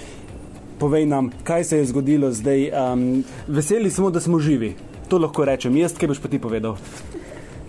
povej 0.79 1.07
nam, 1.07 1.31
kaj 1.45 1.65
se 1.65 1.79
je 1.79 1.85
zgodilo 1.85 2.33
zdaj. 2.33 2.71
Um, 2.71 3.25
veseli 3.49 3.91
smo, 3.91 4.11
da 4.11 4.21
smo 4.21 4.39
živi. 4.39 4.75
To 5.09 5.19
lahko 5.19 5.45
rečem. 5.45 5.77
Jaz, 5.77 5.97
kaj 5.99 6.09
boš 6.09 6.23
pa 6.23 6.29
ti 6.29 6.39
povedal? 6.39 6.77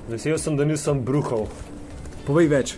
Vesel 0.09 0.38
sem, 0.38 0.57
da 0.57 0.65
nisem 0.65 1.01
bruhal. 1.05 1.48
Povej 2.27 2.48
več. 2.51 2.75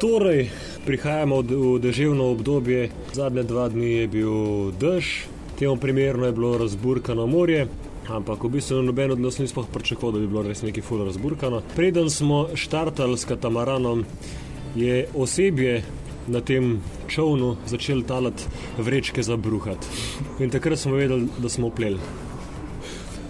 Torej, 0.00 0.50
prihajamo 0.86 1.42
v 1.42 1.78
deževno 1.78 2.34
obdobje. 2.34 2.90
Zadnje 3.14 3.42
dva 3.46 3.68
dni 3.70 4.02
je 4.02 4.06
bil 4.10 4.34
dež, 4.74 5.30
temu 5.58 5.76
primerno 5.78 6.26
je 6.26 6.34
bilo 6.34 6.58
razburkano 6.58 7.26
morje. 7.26 7.68
Ampak 8.10 8.42
v 8.42 8.58
bistvu 8.58 8.82
noben 8.82 9.14
od 9.14 9.22
nas 9.22 9.38
ni 9.38 9.46
sploh 9.46 9.70
pričakoval, 9.70 10.18
da 10.18 10.18
bi 10.18 10.26
bilo 10.26 10.42
res 10.42 10.66
nekaj 10.66 10.82
fulno 10.82 11.06
razburkano. 11.06 11.62
Preden 11.76 12.10
smo 12.10 12.50
štartali 12.54 13.14
s 13.14 13.24
katamaranom, 13.24 14.02
je 14.74 15.06
osebje 15.14 15.82
na 16.26 16.40
tem 16.40 16.82
čovnu 17.06 17.56
začel 17.66 18.02
talati 18.02 18.50
vrečke 18.78 19.22
za 19.22 19.36
bruhat. 19.36 19.78
In 20.42 20.50
takrat 20.50 20.78
smo 20.78 20.98
vedeli, 20.98 21.30
da 21.38 21.48
smo 21.48 21.70
upleli. 21.70 22.02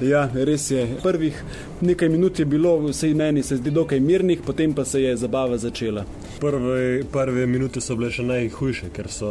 Ja, 0.00 0.30
res 0.34 0.70
je. 0.70 0.86
Prvih 1.02 1.36
nekaj 1.80 2.08
minut 2.08 2.38
je 2.38 2.44
bilo, 2.44 2.78
vse 2.88 3.12
meni 3.14 3.42
se 3.42 3.56
zdi, 3.56 3.70
dokaj 3.70 4.00
mirnih, 4.00 4.40
potem 4.46 4.74
pa 4.74 4.84
se 4.84 5.02
je 5.02 5.16
zabava 5.16 5.58
začela. 5.58 6.04
Prve, 6.42 7.04
prve 7.06 7.46
minute 7.46 7.78
so 7.78 7.94
bile 7.94 8.08
še 8.10 8.24
najhujše, 8.26 8.88
ker, 8.90 9.06
so, 9.06 9.28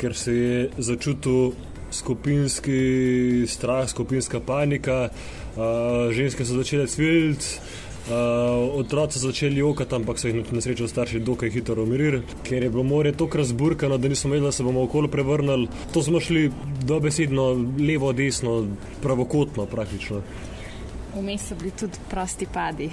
ker 0.00 0.16
se 0.18 0.32
je 0.34 0.62
začutil 0.82 1.52
skupinski 1.94 3.46
strah, 3.46 3.86
skupinska 3.86 4.40
panika. 4.42 5.10
uh, 5.56 6.10
ženske 6.10 6.44
so 6.44 6.58
začele 6.58 6.86
cviliti. 6.86 7.60
Uh, 8.10 8.80
otroci 8.80 9.20
so 9.20 9.28
začeli 9.28 9.60
jokati, 9.60 9.94
ampak 9.94 10.18
so 10.18 10.26
jih 10.26 10.52
na 10.52 10.60
srečo 10.60 10.88
starši 10.88 11.20
dokaj 11.20 11.50
hitro 11.54 11.82
umirili, 11.82 12.22
ker 12.42 12.62
je 12.62 12.70
bilo 12.70 12.82
morje 12.82 13.12
tako 13.12 13.38
razburkano, 13.38 13.98
da 13.98 14.08
nismo 14.08 14.30
vedeli, 14.30 14.48
da 14.48 14.52
se 14.52 14.64
bomo 14.64 14.82
okoli 14.82 15.08
prevrnili. 15.08 15.68
To 15.94 16.02
smo 16.02 16.20
šli 16.20 16.50
dobesedno 16.82 17.52
levo, 17.78 18.12
desno, 18.12 18.64
pravokotno 19.02 19.66
praktično. 19.66 20.22
Vmes 21.14 21.46
so 21.48 21.54
bili 21.54 21.70
tudi 21.70 22.02
prosti 22.10 22.46
padi. 22.52 22.90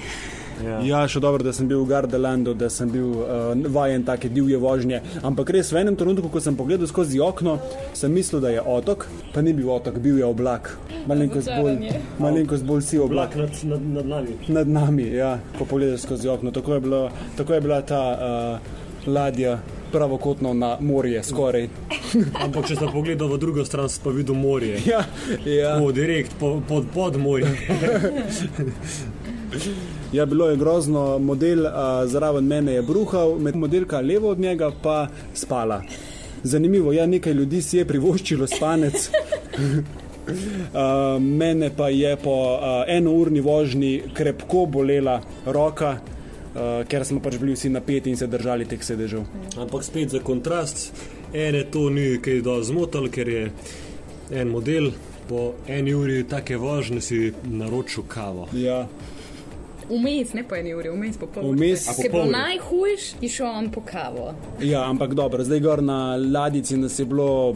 Ja. 0.66 0.78
ja, 0.82 1.02
še 1.10 1.22
dobro, 1.22 1.46
da 1.46 1.54
sem 1.54 1.68
bil 1.70 1.84
v 1.84 1.90
Gardalandu, 1.92 2.56
da 2.58 2.70
sem 2.74 2.90
bil 2.90 3.12
uh, 3.22 3.52
vajen 3.74 4.06
take 4.08 4.30
divje 4.34 4.58
vožnje. 4.62 5.02
Ampak 5.28 5.52
res 5.54 5.70
v 5.74 5.84
enem 5.84 5.98
trenutku, 6.00 6.32
ko 6.34 6.42
sem 6.44 6.58
pogledal 6.58 6.90
skozi 6.90 7.22
okno, 7.22 7.58
sem 7.98 8.14
mislil, 8.14 8.42
da 8.44 8.54
je 8.54 8.64
otok, 8.64 9.06
pa 9.36 9.44
ni 9.46 9.54
bil 9.58 9.70
otok, 9.74 10.00
bil 10.04 10.18
je 10.22 10.26
oblak. 10.26 10.74
Malenkost 11.08 11.52
bolj, 11.54 11.92
malenkost 12.22 12.66
bolj 12.68 12.84
si 12.90 13.02
oblak. 13.02 13.38
Nad, 13.38 13.54
nad, 13.70 13.88
nad 14.00 14.12
nami. 14.18 14.38
Nad 14.50 14.76
nami, 14.80 15.08
ja, 15.14 15.38
ko 15.60 15.70
pogledaš 15.70 16.08
skozi 16.08 16.34
okno. 16.34 16.54
Tako 16.56 16.78
je, 16.78 16.86
bilo, 16.88 17.02
tako 17.38 17.58
je 17.58 17.62
bila 17.62 17.82
ta 17.86 18.04
uh, 18.18 19.08
ladja. 19.08 19.60
Pravokotno 19.88 20.52
na 20.52 20.76
morje, 20.84 21.22
skoraj. 21.24 21.70
Ampak, 22.44 22.68
če 22.68 22.76
si 22.76 22.88
pogledal 22.92 23.32
v 23.32 23.38
drugo 23.40 23.64
stran, 23.64 23.88
pa 24.04 24.12
videl 24.12 24.36
morje. 24.36 24.82
Ja, 24.84 25.06
ja. 25.48 25.78
O, 25.80 25.96
direkt 25.96 26.36
pod, 26.42 26.60
pod, 26.68 26.92
pod 26.92 27.16
morje. 27.16 27.48
Ja, 30.12 30.26
bilo 30.26 30.50
je 30.50 30.56
grozno, 30.58 31.20
model 31.20 31.66
uh, 31.66 31.72
zraven 32.06 32.46
mene 32.46 32.74
je 32.74 32.82
bruhal, 32.82 33.36
med 33.40 33.56
modelka 33.56 34.00
levo 34.00 34.30
od 34.30 34.40
njega 34.40 34.72
pa 34.84 35.08
spala. 35.34 35.82
Zanimivo, 36.44 36.94
ja, 36.94 37.06
nekaj 37.06 37.34
ljudi 37.34 37.62
si 37.62 37.78
je 37.78 37.86
privoščilo 37.86 38.48
spanec. 38.48 38.94
Uh, 40.28 41.22
mene 41.24 41.70
pa 41.78 41.88
je 41.90 42.18
po 42.20 42.34
uh, 42.54 42.84
enourni 42.88 43.40
vožnji 43.40 44.02
krepko 44.14 44.66
bolela 44.66 45.22
roka, 45.46 45.94
uh, 46.02 46.84
ker 46.88 47.06
smo 47.08 47.22
pač 47.24 47.38
bili 47.40 47.54
vsi 47.56 47.70
napeti 47.72 48.12
in 48.12 48.20
se 48.20 48.28
držali 48.28 48.68
teh 48.68 48.84
sedežev. 48.84 49.24
Ampak 49.56 49.86
spet 49.88 50.12
za 50.12 50.20
kontrast, 50.20 50.92
ene 51.32 51.64
to 51.72 51.86
ni 51.90 52.18
kaj 52.20 52.42
do 52.44 52.58
zmotil, 52.60 53.08
ker 53.08 53.32
je 53.32 53.46
en 54.36 54.52
model 54.52 54.92
po 55.30 55.54
eni 55.68 55.96
uri 55.96 56.26
take 56.28 56.60
vožnje 56.60 57.02
si 57.02 57.22
naročil 57.48 58.04
kavo. 58.12 58.50
Ja. 58.52 58.84
Vmes, 59.89 60.34
ne 60.34 60.44
po 60.44 60.56
eni 60.56 60.74
uri, 60.75 60.89
vmes 60.91 61.17
po 61.20 61.29
pol 61.32 61.51
ure. 61.53 61.70
Če 61.79 62.10
bo 62.12 62.25
najhujš, 62.27 63.06
je 63.24 63.29
šel 63.32 63.48
on 63.48 63.70
po 63.72 63.82
kavo. 63.88 64.34
Ja, 64.60 64.84
ampak 64.89 65.15
dobro, 65.15 65.44
zdaj 65.48 65.62
gor 65.63 65.84
na 65.84 66.15
ladici 66.15 66.77
nas 66.77 67.00
je 67.00 67.06
bilo 67.06 67.56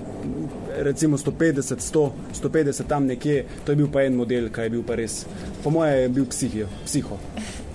recimo 0.78 1.18
150, 1.18 1.76
100, 1.80 2.10
150 2.44 2.88
tam 2.88 3.06
nekje, 3.06 3.46
to 3.66 3.72
je 3.72 3.82
bil 3.82 3.90
pa 3.92 4.06
en 4.08 4.16
model, 4.16 4.48
kaj 4.52 4.70
je 4.70 4.76
bil 4.78 4.86
pa 4.88 4.96
res. 4.96 5.26
Po 5.64 5.74
moje 5.76 6.06
je 6.06 6.10
bil 6.10 6.30
psihijo, 6.32 6.70
psiho. 6.86 7.20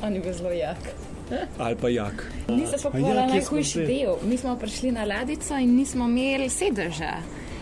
On 0.02 0.14
je 0.14 0.20
bil 0.20 0.32
zelo 0.32 0.52
jak. 0.56 0.88
Ali 1.58 1.76
pa 1.76 1.88
jak. 1.90 2.22
Nisem 2.48 2.78
pa 2.82 2.90
povedal 2.90 3.26
najhujši 3.28 3.86
del. 3.86 4.14
Mi 4.24 4.38
smo 4.38 4.56
prišli 4.56 4.92
na 4.94 5.04
ladico 5.04 5.58
in 5.58 5.74
nismo 5.76 6.06
imeli 6.08 6.48
sedeža. 6.48 7.18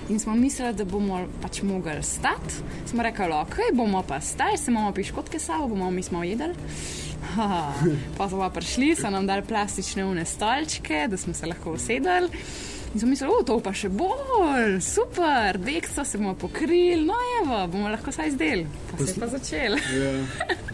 In 0.09 0.19
smo 0.21 0.35
mislili, 0.35 0.75
da 0.75 0.85
bomo 0.85 1.27
pač 1.43 1.63
mogli 1.63 2.03
stati. 2.03 2.55
Smo 2.87 3.03
rekli, 3.03 3.25
ok, 3.33 3.57
bomo 3.73 4.03
pa 4.03 4.21
stali, 4.21 4.59
se 4.59 4.71
bomo 4.71 4.93
piškotke 4.93 5.39
sabo, 5.39 5.69
bomo 5.69 5.91
mi 5.91 6.03
smo 6.03 6.25
jedli. 6.25 6.55
Pa 8.19 8.29
so 8.29 8.39
pa 8.39 8.51
prišli, 8.51 8.95
so 8.97 9.11
nam 9.11 9.27
dali 9.27 9.43
plastične 9.43 10.05
une 10.05 10.25
stolčke, 10.25 11.07
da 11.09 11.17
smo 11.17 11.35
se 11.35 11.47
lahko 11.47 11.73
usedeli. 11.73 12.29
In 12.95 13.01
smo 13.01 13.09
mislili, 13.09 13.33
da 13.41 13.45
to 13.45 13.57
pa 13.61 13.73
še 13.75 13.89
bolj, 13.91 14.77
super, 14.81 15.57
dekso 15.59 16.05
se 16.07 16.19
bomo 16.19 16.37
pokrili, 16.39 17.01
no 17.03 17.15
evo, 17.41 17.57
bomo 17.73 17.89
lahko 17.91 18.13
saj 18.15 18.29
izdel. 18.29 18.61
Pa 18.91 18.99
se 19.01 19.11
je 19.11 19.15
pa 19.19 19.27
začel. 19.33 19.75
Ja. 19.99 20.13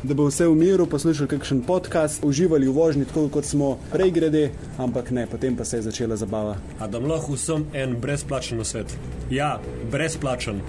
Da 0.02 0.14
bo 0.14 0.26
vse 0.28 0.44
v 0.50 0.56
miru, 0.56 0.84
poslušali 0.86 1.30
kakšen 1.32 1.62
podcast, 1.64 2.20
uživali 2.24 2.68
v 2.68 2.74
vožnji, 2.76 3.06
tako 3.08 3.30
kot 3.32 3.48
smo 3.48 3.70
prej 3.92 4.12
grede, 4.12 4.42
ampak 4.76 5.08
ne, 5.16 5.24
potem 5.32 5.56
pa 5.56 5.64
se 5.64 5.80
je 5.80 5.86
začela 5.88 6.18
zabava. 6.20 6.58
A 6.76 6.88
da 6.92 7.00
lahko 7.00 7.38
vsem 7.38 7.64
en 7.72 7.96
brezplačen 8.00 8.60
svet. 8.68 8.92
Ja, 9.32 9.54
brezplačen. 9.92 10.60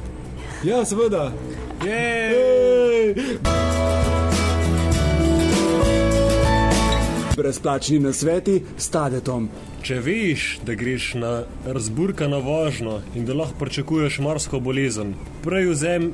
Ja, 0.63 0.85
seveda. 0.87 1.33
Brezplačni 7.35 7.99
na 7.99 8.15
sveti 8.15 8.61
s 8.77 8.87
tadetom. 8.89 9.49
Če 9.81 9.97
veš, 9.97 10.59
da 10.61 10.75
greš 10.77 11.13
na 11.17 11.29
razburkano 11.65 12.37
vožnjo 12.45 12.99
in 13.17 13.25
da 13.25 13.33
lahko 13.33 13.57
pričakuješ 13.63 14.19
morsko 14.21 14.59
bolezen, 14.61 15.15
prej 15.41 15.71
vzem 15.71 16.11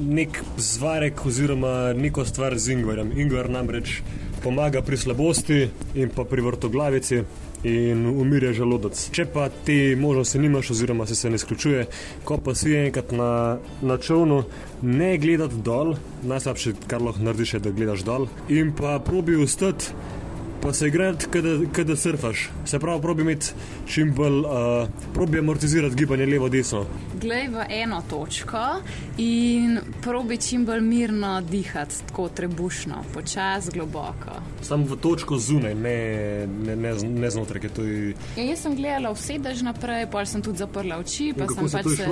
nek 0.00 0.38
zvarek 0.56 1.20
oziroma 1.28 1.92
neko 1.92 2.24
stvar 2.24 2.56
z 2.58 2.78
ingverjem. 2.78 3.12
Ingver 3.20 3.50
namreč 3.52 3.98
pomaga 4.40 4.80
pri 4.82 4.96
slabosti 4.96 5.60
in 6.00 6.08
pa 6.16 6.24
pri 6.24 6.48
vrtoglavici. 6.48 7.22
In 7.60 8.06
umirja 8.08 8.54
želodec. 8.56 8.96
Če 9.12 9.26
pa 9.28 9.50
te 9.66 9.74
možnosti 10.00 10.38
nimaš, 10.40 10.70
oziroma 10.72 11.04
se, 11.06 11.14
se 11.14 11.28
ne 11.28 11.36
izključuje, 11.36 11.82
ko 12.24 12.38
pa 12.40 12.54
si 12.56 12.72
enkrat 12.72 13.12
na, 13.12 13.58
na 13.82 13.98
čovnu, 14.00 14.38
ne 14.80 15.10
gledati 15.20 15.60
dol, 15.60 15.92
najslabše, 16.24 16.72
kar 16.88 17.04
lahko 17.04 17.20
narediš, 17.20 17.52
je, 17.58 17.60
da 17.66 17.74
gledaš 17.76 18.06
dol, 18.08 18.30
in 18.48 18.72
pa 18.72 18.96
probi 19.04 19.36
ustati 19.36 19.92
pa 20.62 20.72
se 20.72 20.88
igrati, 20.88 21.26
kaj 21.72 21.84
da 21.84 21.96
surfaš. 21.96 22.50
Se 22.66 22.78
pravi, 22.78 23.02
probi 23.02 23.22
imeti 23.22 23.46
čim 23.86 24.14
bolj, 24.14 24.38
uh, 24.38 24.88
probi 25.14 25.38
amortizirati 25.38 25.94
gibanje 25.94 26.26
levo-desno. 26.26 26.84
Glej 27.20 27.48
v 27.48 27.64
eno 27.68 28.02
točko 28.10 28.64
in 29.18 29.78
probi 30.02 30.36
čim 30.36 30.64
bolj 30.64 30.80
mirno 30.80 31.40
dihati, 31.40 31.94
tako 32.08 32.28
trebušno, 32.28 33.04
počasi, 33.14 33.70
globoko. 33.74 34.40
Sam 34.62 34.84
v 34.84 34.96
točko 34.96 35.38
zunaj, 35.38 35.74
ne, 35.74 36.46
ne, 36.46 36.76
ne, 36.76 36.94
ne 37.04 37.30
znotraj. 37.30 37.60
Je... 37.78 38.14
Ja, 38.36 38.44
jaz 38.44 38.64
sem 38.66 38.76
gledala 38.76 39.12
vse 39.12 39.38
drž 39.38 39.62
naprej, 39.62 40.06
pa 40.12 40.24
sem 40.26 40.42
tudi 40.42 40.58
zaprla 40.58 41.00
oči. 41.00 41.32
Pa 41.38 41.48
sem 41.48 41.70
pač 41.70 41.96
se... 41.96 42.06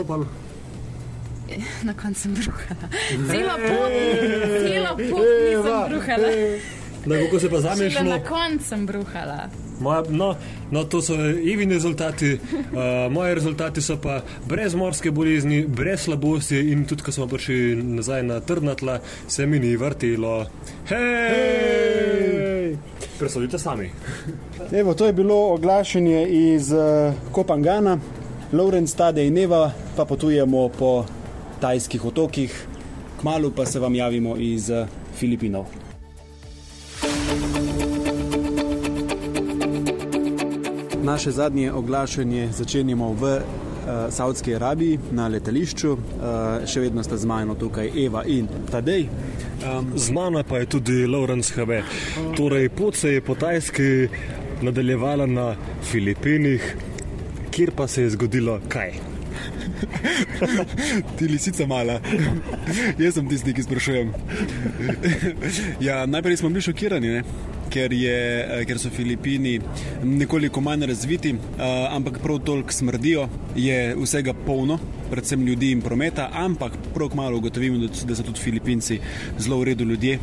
Na 1.89 1.95
koncu 1.95 2.21
sem 2.21 2.35
bruhala. 2.35 2.89
Celo 3.09 3.55
pot, 3.69 3.95
celo 4.67 4.93
pot 4.97 5.25
nisem 5.25 5.89
bruhala. 5.89 6.78
Na 7.07 7.17
kako 7.17 7.41
se 7.41 7.51
pa 7.51 7.61
zameš? 7.61 7.95
Na 7.95 8.25
koncu 8.25 8.65
sem 8.65 8.87
bruhala. 8.87 9.49
Moja, 9.81 10.03
no, 10.09 10.35
no, 10.71 10.85
to 10.85 11.03
so 11.03 11.15
evini 11.15 11.75
rezultati. 11.75 12.33
Uh, 12.33 13.13
moji 13.15 13.35
rezultati 13.35 13.83
so 13.83 13.97
pa 13.97 14.21
brez 14.49 14.75
morske 14.75 15.11
bolezni, 15.11 15.67
brez 15.67 16.01
slabosti 16.01 16.59
in 16.73 16.85
tudi, 16.85 17.03
ko 17.03 17.13
smo 17.13 17.27
prišli 17.27 17.83
nazaj 17.83 18.23
na 18.23 18.41
trdna 18.41 18.75
tla, 18.75 18.99
se 19.29 19.47
mi 19.47 19.59
ni 19.59 19.77
vrtelo. 19.77 20.47
Hej! 20.89 20.99
Hey! 20.99 22.77
Presodite 23.19 23.59
sami. 23.59 23.91
Evo, 24.81 24.95
to 24.95 25.07
je 25.07 25.13
bilo 25.13 25.55
oglašanje 25.55 26.29
iz 26.29 26.73
uh, 26.73 27.15
Kopangana, 27.33 27.99
Lorenz, 28.53 28.95
Tade 28.95 29.27
in 29.27 29.35
Neva, 29.35 29.73
pa 29.97 30.05
potujemo 30.05 30.69
po 30.69 31.05
tajskih 31.61 32.05
otokih, 32.05 32.67
kmalo 33.21 33.51
pa 33.51 33.67
se 33.67 33.81
vam 33.81 33.95
javimo 33.95 34.37
iz 34.37 34.71
uh, 34.71 34.87
Filipinov. 35.15 35.88
Naše 41.09 41.31
zadnje 41.31 41.73
oglašanje 41.73 42.49
začenjamo 42.53 43.13
v 43.13 43.23
uh, 43.23 43.41
Saudski 44.13 44.55
Arabiji 44.55 44.99
na 45.11 45.29
letališču, 45.29 45.93
uh, 45.93 46.01
še 46.69 46.83
vedno 46.85 47.01
sta 47.01 47.17
z 47.17 47.25
mano 47.25 47.55
tukaj 47.57 47.89
Eva 47.97 48.27
in 48.29 48.45
Tadej. 48.69 49.07
Um, 49.65 49.89
z 49.97 50.13
mano 50.13 50.45
pa 50.45 50.61
je 50.61 50.67
tudi 50.77 51.07
Lawrence 51.09 51.57
Habe. 51.57 51.81
Torej, 52.37 52.69
pot 52.69 52.93
se 52.97 53.15
je 53.15 53.25
po 53.25 53.35
Tajski 53.41 54.09
nadaljevala 54.61 55.27
na 55.27 55.55
Filipinih, 55.89 56.77
kjer 57.57 57.73
pa 57.73 57.89
se 57.89 58.05
je 58.05 58.13
zgodilo 58.13 58.61
kaj. 58.69 58.93
Ti 61.17 61.25
lisica 61.25 61.67
mala. 61.67 62.03
Jaz 63.01 63.17
sem 63.17 63.33
tisti, 63.33 63.57
ki 63.57 63.65
sprašujem. 63.65 64.13
ja, 65.89 66.05
najprej 66.07 66.37
smo 66.37 66.53
bili 66.53 66.69
šokirani. 66.69 67.17
Ne? 67.17 67.25
Ker, 67.79 67.95
je, 67.95 68.19
eh, 68.43 68.65
ker 68.67 68.79
so 68.81 68.91
Filipini 68.91 69.59
nekoliko 70.03 70.61
manj 70.65 70.87
razviti, 70.91 71.35
uh, 71.35 71.95
ampak 71.95 72.19
prav 72.23 72.41
toliko 72.47 72.73
smrdijo, 72.73 73.29
je 73.57 73.95
vsega 73.97 74.35
polno, 74.47 74.79
predvsem 75.11 75.47
ljudi 75.47 75.71
in 75.73 75.83
prometa, 75.83 76.29
ampak 76.33 76.75
prav 76.95 77.15
malo 77.15 77.39
ugotovimo, 77.39 77.87
da 77.87 78.15
so 78.15 78.27
tudi 78.27 78.41
Filipinci 78.43 78.99
zelo 79.39 79.61
v 79.61 79.71
redu 79.71 79.85
ljudje, 79.85 80.19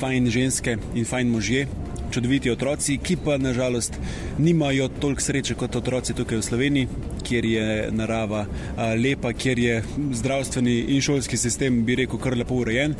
fajn 0.00 0.30
ženske 0.30 0.76
in 0.94 1.04
fajn 1.04 1.30
možje. 1.30 1.66
Čudoviti 2.10 2.50
otroci, 2.50 2.96
ki 2.98 3.14
pa 3.24 3.36
nažalost 3.38 3.94
nimajo 4.38 4.88
toliko 4.88 5.22
sreče 5.22 5.54
kot 5.54 5.76
otroci 5.78 6.14
tukaj 6.18 6.40
v 6.40 6.42
Sloveniji, 6.42 6.88
kjer 7.22 7.46
je 7.46 7.66
narava 7.94 8.40
a, 8.46 8.88
lepa, 8.98 9.30
kjer 9.32 9.58
je 9.62 9.76
zdravstveni 10.18 10.74
in 10.96 11.06
šolski 11.06 11.38
sistem, 11.38 11.84
bi 11.86 12.00
rekel, 12.02 12.18
kar 12.18 12.34
lepo 12.34 12.58
urejen, 12.64 12.98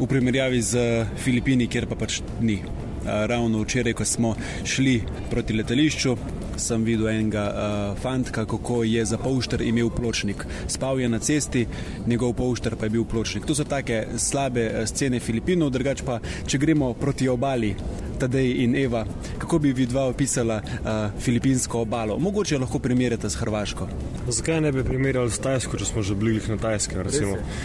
v 0.00 0.08
primerjavi 0.08 0.62
z 0.62 0.88
Filipini, 1.20 1.68
kjer 1.68 1.84
pa 1.90 2.00
pač 2.00 2.22
ni 2.40 2.62
ravno 3.06 3.62
včeraj, 3.62 3.92
ko 3.92 4.04
smo 4.04 4.34
šli 4.64 5.02
proti 5.30 5.52
letališču, 5.52 6.16
sem 6.56 6.84
videl 6.84 7.08
enega 7.08 7.44
uh, 7.50 7.98
fantka, 8.02 8.46
kako 8.46 8.82
je 8.84 9.04
za 9.04 9.18
polšter 9.18 9.62
imel 9.62 9.90
pločnik. 9.90 10.46
Spal 10.68 11.00
je 11.00 11.08
na 11.08 11.18
cesti, 11.18 11.66
njegov 12.06 12.34
polšter 12.38 12.76
pa 12.76 12.86
je 12.86 12.90
bil 12.96 13.04
pločnik. 13.04 13.46
To 13.46 13.54
so 13.54 13.64
take 13.64 14.06
slabe 14.16 14.86
scene 14.86 15.20
Filipinov, 15.20 15.70
drugače 15.70 16.04
pa, 16.04 16.20
če 16.46 16.58
gremo 16.58 16.92
proti 16.94 17.28
obali. 17.28 17.74
Tadej 18.16 18.64
in 18.64 18.72
Eva, 18.76 19.04
kako 19.38 19.58
bi 19.58 19.74
vi 19.76 19.84
dva 19.86 20.06
opisala 20.08 20.62
uh, 20.64 21.20
filipinsko 21.20 21.82
obalo? 21.84 22.16
Mogoče 22.18 22.58
lahko 22.58 22.78
primerjate 22.78 23.28
s 23.30 23.36
Hrvaško. 23.36 23.88
Zakaj 24.28 24.60
ne 24.60 24.72
bi 24.72 24.84
primerjali 24.84 25.30
s 25.30 25.38
Tajsko, 25.38 25.76
če 25.76 25.84
smo 25.84 26.02
že 26.02 26.14
bili 26.16 26.40
na 26.48 26.56
Tajskem? 26.56 27.04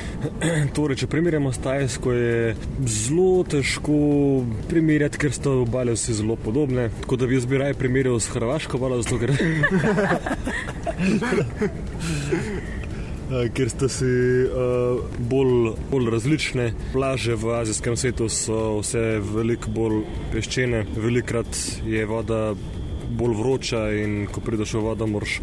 torej, 0.75 0.99
če 1.01 1.07
primerjamo 1.07 1.53
s 1.53 1.61
Tajsko, 1.63 2.11
je 2.11 2.55
zelo 2.83 3.45
težko 3.47 3.95
primerjati, 4.69 5.21
ker 5.21 5.33
so 5.33 5.61
obale 5.63 5.95
vsi 5.95 6.17
zelo 6.19 6.35
podobne. 6.35 6.89
Tako 7.05 7.21
da 7.21 7.31
bi 7.31 7.39
jaz 7.39 7.47
bi 7.47 7.61
raje 7.61 7.77
primerjal 7.79 8.19
s 8.19 8.29
Hrvaško 8.35 8.80
obalo, 8.81 9.01
zato 9.01 9.19
ker. 9.21 9.31
Ker 13.55 13.69
sta 13.71 13.87
si 13.87 14.05
uh, 14.43 14.99
bolj, 15.31 15.77
bolj 15.87 16.09
različne. 16.11 16.65
Plaže 16.91 17.37
v 17.39 17.53
azijskem 17.61 17.95
svetu 17.95 18.27
so 18.27 18.81
vse 18.81 19.21
veliko 19.23 19.71
bolj 19.71 20.01
peščene, 20.33 20.83
velikrat 20.97 21.61
je 21.87 22.03
voda 22.09 22.41
bolj 23.21 23.37
vroča 23.37 23.83
in 23.93 24.25
ko 24.31 24.41
prideš 24.41 24.73
v 24.77 24.83
vodo, 24.87 25.07
moraš 25.07 25.37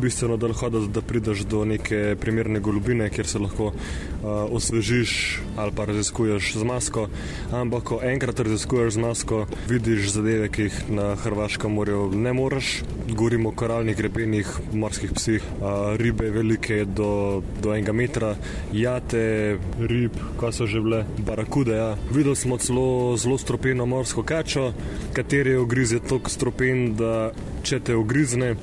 bistveno 0.00 0.36
dlje 0.40 0.58
hoditi, 0.60 0.92
da 0.94 1.02
prideš 1.02 1.44
do 1.50 1.64
neke 1.68 2.16
primerne 2.20 2.60
golubine, 2.60 3.10
kjer 3.10 3.26
se 3.26 3.42
lahko 3.42 3.72
uh, 3.72 4.30
osvežiš 4.54 5.40
ali 5.56 5.72
pa 5.76 5.84
raziskuješ 5.90 6.54
z 6.58 6.64
masko. 6.66 7.08
Ampak, 7.52 7.84
ko 7.84 7.98
enkrat 8.02 8.40
raziskuješ 8.40 8.94
z 8.94 9.02
masko, 9.02 9.44
vidiš 9.68 10.10
zadeve, 10.16 10.48
ki 10.48 10.68
jih 10.68 10.78
na 10.94 11.14
Hrvaškem 11.22 11.72
morju 11.74 12.10
ne 12.14 12.32
moreš. 12.32 12.82
Govorimo 13.08 13.50
o 13.50 13.56
koralnih 13.56 13.96
grebenih, 13.96 14.50
morskih 14.72 15.12
psih, 15.14 15.42
uh, 15.60 15.94
ribe 16.00 16.30
velike 16.30 16.84
do, 16.84 17.42
do 17.62 17.74
enega 17.74 17.92
metra, 17.92 18.34
jate, 18.72 19.58
rib, 19.78 20.18
kaj 20.40 20.52
so 20.58 20.66
že 20.70 20.82
bile, 20.82 21.04
barakude. 21.26 21.76
Ja. 21.76 21.90
Videli 22.10 22.36
smo 22.36 22.58
celo 22.58 23.16
zelo 23.16 23.38
stropeno 23.38 23.86
morsko 23.86 24.22
kačo, 24.22 24.72
kateri 25.12 25.54
je 25.54 25.58
ogriz 25.60 25.92
je 25.92 26.00
toliko 26.00 26.30
stropen, 26.30 26.94
da 26.96 27.23
če 27.64 27.80
te 27.84 27.96
ogrizne, 27.96 28.54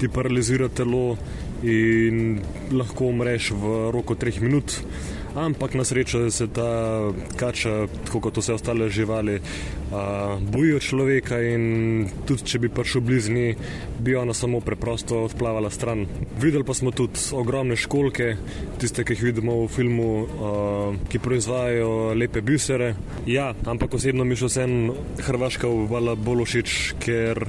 ti 0.00 0.08
paralizira 0.12 0.68
telo 0.68 1.16
in 1.66 2.40
lahko 2.76 3.10
umreš 3.12 3.52
v 3.56 3.76
roku 3.94 4.16
treh 4.18 4.40
minut. 4.44 4.78
Ampak 5.36 5.74
na 5.74 5.84
srečo 5.84 6.30
se 6.30 6.46
ta 6.48 7.12
kača, 7.36 7.86
tako 8.08 8.20
kot 8.24 8.38
vse 8.40 8.54
ostale 8.56 8.88
živali, 8.88 9.36
uh, 9.36 10.40
bojijo 10.40 10.78
človeka 10.80 11.36
in 11.44 12.08
tudi 12.24 12.46
če 12.48 12.58
bi 12.58 12.70
prišel 12.72 13.04
blizu, 13.04 13.34
bi 14.00 14.16
ona 14.16 14.32
samo 14.34 14.62
preprosto 14.64 15.26
odplavala 15.28 15.70
stran. 15.70 16.06
Videli 16.40 16.64
pa 16.64 16.74
smo 16.74 16.90
tudi 16.90 17.20
ogromne 17.36 17.76
školke, 17.76 18.36
tiste, 18.80 19.04
ki 19.04 19.12
jih 19.12 19.26
vidimo 19.28 19.58
v 19.66 19.68
filmu, 19.68 20.08
uh, 20.24 20.96
ki 21.12 21.20
proizvajajo 21.20 22.14
lepe 22.16 22.40
bisere. 22.40 22.94
Ja, 23.26 23.52
ampak 23.68 23.94
osebno 24.00 24.24
mi 24.24 24.40
še 24.40 24.48
vsem 24.48 24.72
Hrvaška 25.20 25.68
uvala 25.68 26.16
bolj 26.16 26.46
všeč, 26.48 26.78
ker 27.02 27.44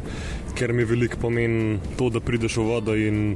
ker 0.57 0.73
mi 0.73 0.83
veliko 0.89 1.19
pomeni 1.21 1.77
to, 1.97 2.09
da 2.09 2.19
prideš 2.19 2.57
v 2.57 2.63
vodo 2.65 2.95
in 2.97 3.35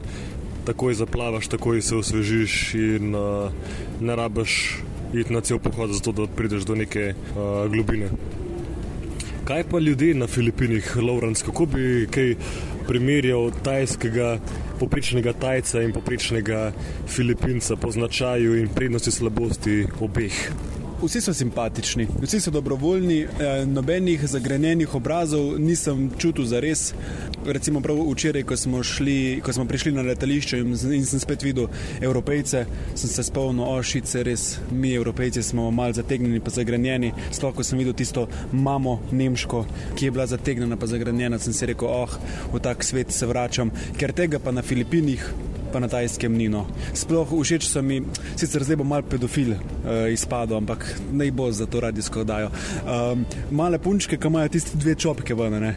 takoj 0.66 0.94
zaplavaš, 0.94 1.48
takoj 1.48 1.82
se 1.82 1.96
osvežiš 1.96 2.74
in 2.74 3.16
uh, 3.16 3.52
ne 4.02 4.16
rabiš 4.16 4.78
iti 5.14 5.34
na 5.34 5.42
cel 5.42 5.60
pohod, 5.60 5.92
zato 5.92 6.12
da 6.12 6.28
prideš 6.28 6.64
do 6.64 6.76
neke 6.76 7.14
uh, 7.14 7.72
globine. 7.72 8.10
Kaj 9.44 9.64
pa 9.64 9.80
ljudje 9.80 10.14
na 10.14 10.28
Filipinih, 10.28 10.98
Lawrence, 10.98 11.46
kako 11.46 11.66
bi 11.66 12.08
kaj 12.12 12.36
primerjal 12.88 13.52
tajskega, 13.64 14.40
poprečnega 14.80 15.34
tajca 15.34 15.82
in 15.82 15.94
poprečnega 15.94 16.72
Filipinca 17.08 17.76
po 17.76 17.92
značaju 17.92 18.60
in 18.60 18.70
prednosti 18.70 19.12
slabosti 19.12 19.88
obeh? 20.00 20.52
Vsi 21.02 21.22
so 21.22 21.34
simpatični, 21.34 22.08
vsi 22.22 22.40
so 22.40 22.52
dobrovoljni, 22.52 23.20
eh, 23.22 23.66
nobenih 23.66 24.28
zagrenjenih 24.28 24.96
obrazov 24.96 25.60
nisem 25.60 26.12
čutil 26.18 26.46
za 26.46 26.60
res. 26.60 26.94
Recimo 27.46 27.82
prav 27.82 27.98
včeraj, 28.12 28.44
ko 28.44 28.58
smo, 28.58 28.84
šli, 28.84 29.42
ko 29.44 29.54
smo 29.54 29.66
prišli 29.66 29.92
na 29.92 30.02
letališče 30.02 30.60
in, 30.60 30.76
in 30.94 31.06
sem 31.06 31.20
spet 31.20 31.44
videl 31.44 31.68
evropejce, 32.02 32.66
sem 32.96 33.10
se 33.10 33.24
spomnil, 33.24 33.66
ošice, 33.66 34.24
res 34.24 34.60
mi, 34.72 34.94
evropejci, 34.94 35.44
smo 35.44 35.72
malo 35.72 35.94
zategnjeni, 35.94 36.40
pa 36.40 36.54
zagrenjeni. 36.54 37.14
Sploh, 37.32 37.56
ko 37.56 37.64
sem 37.64 37.82
videl 37.82 37.98
tisto 37.98 38.28
mamo 38.52 39.00
nemško, 39.12 39.66
ki 39.96 40.06
je 40.06 40.12
bila 40.12 40.28
zategnjena, 40.28 40.78
pa 40.78 40.86
zagrenjena, 40.86 41.40
sem 41.40 41.54
si 41.54 41.66
rekel, 41.66 41.90
oh, 41.90 42.14
v 42.54 42.62
tak 42.62 42.84
svet 42.84 43.10
se 43.12 43.26
vračam, 43.26 43.74
ker 43.98 44.14
tega 44.14 44.40
pa 44.40 44.54
na 44.54 44.62
Filipinih 44.62 45.26
pa 45.72 45.80
na 45.80 45.88
tajskem 45.88 46.34
nino. 46.38 46.66
Sploh 46.94 47.32
všeč 47.32 47.68
so 47.70 47.82
mi, 47.82 48.02
sicer 48.36 48.64
zdaj 48.64 48.82
bo 48.82 48.88
mal 48.88 49.04
pedofil 49.04 49.56
uh, 49.56 50.06
izpadel, 50.12 50.60
ampak 50.60 50.86
naj 51.12 51.32
bo 51.32 51.50
za 51.52 51.66
to 51.66 51.82
radijsko 51.84 52.26
oddajo. 52.26 52.52
Um, 52.84 53.26
male 53.52 53.80
punčke, 53.80 54.18
ki 54.18 54.32
imajo 54.32 54.52
tiste 54.54 54.78
dve 54.78 54.96
čopke 54.96 55.36
ven, 55.38 55.60
ne. 55.64 55.76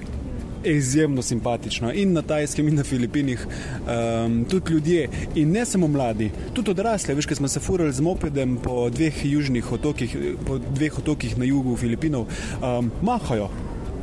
Izjemno 0.64 1.22
simpatično 1.22 1.90
in 1.92 2.14
na 2.16 2.22
Tajskem, 2.24 2.68
in 2.68 2.78
na 2.80 2.84
Filipinih, 2.88 3.42
um, 3.44 4.38
tudi 4.48 4.72
ljudje, 4.72 5.08
in 5.34 5.52
ne 5.52 5.66
samo 5.68 5.88
mladi, 5.88 6.30
tudi 6.56 6.72
odrasli. 6.72 7.14
Veš, 7.14 7.28
kaj 7.28 7.36
smo 7.42 7.48
se 7.52 7.60
furali 7.60 7.92
z 7.92 8.00
mopedem 8.00 8.56
po 8.64 8.88
dveh 8.90 9.24
južnih 9.28 9.72
otokih, 9.72 10.16
po 10.46 10.58
dveh 10.58 10.98
otokih 10.98 11.36
na 11.38 11.44
jugu 11.44 11.76
Filipinov, 11.76 12.26
um, 12.62 12.90
mahajo, 13.02 13.50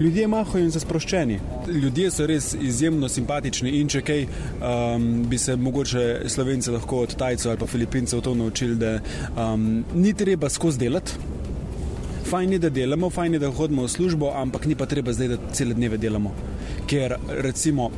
ljudje 0.02 0.28
mahajo 0.28 0.66
in 0.66 0.72
so 0.72 0.80
sproščeni. 0.82 1.40
Ljudje 1.68 2.12
so 2.12 2.26
res 2.30 2.52
izjemno 2.54 3.10
simpatični 3.10 3.76
in 3.80 3.90
če 3.92 4.02
kaj, 4.06 4.24
um, 4.26 5.10
bi 5.30 5.38
se 5.38 5.56
mogoče 5.56 6.06
slovenci 6.32 6.74
lahko 6.74 7.04
od 7.06 7.16
Tajcev 7.18 7.52
ali 7.52 7.62
pa 7.62 7.68
Filipincev 7.70 8.24
to 8.26 8.34
naučili, 8.36 8.76
da 8.76 8.98
um, 9.36 9.84
ni 9.94 10.14
treba 10.14 10.50
skozi 10.50 10.80
delati. 10.80 11.12
Fajn 12.32 12.54
je, 12.54 12.60
da 12.64 12.70
delamo, 12.70 13.10
fajn 13.10 13.34
je, 13.34 13.40
da 13.44 13.50
hodimo 13.52 13.84
v 13.84 13.92
službo, 13.92 14.32
ampak 14.40 14.66
ni 14.66 14.76
pa 14.76 14.86
treba 14.86 15.14
zdaj, 15.14 15.28
da 15.28 15.38
cele 15.52 15.76
dneve 15.76 15.98
delamo. 15.98 16.32
Ker 16.88 17.18
recimo 17.44 17.90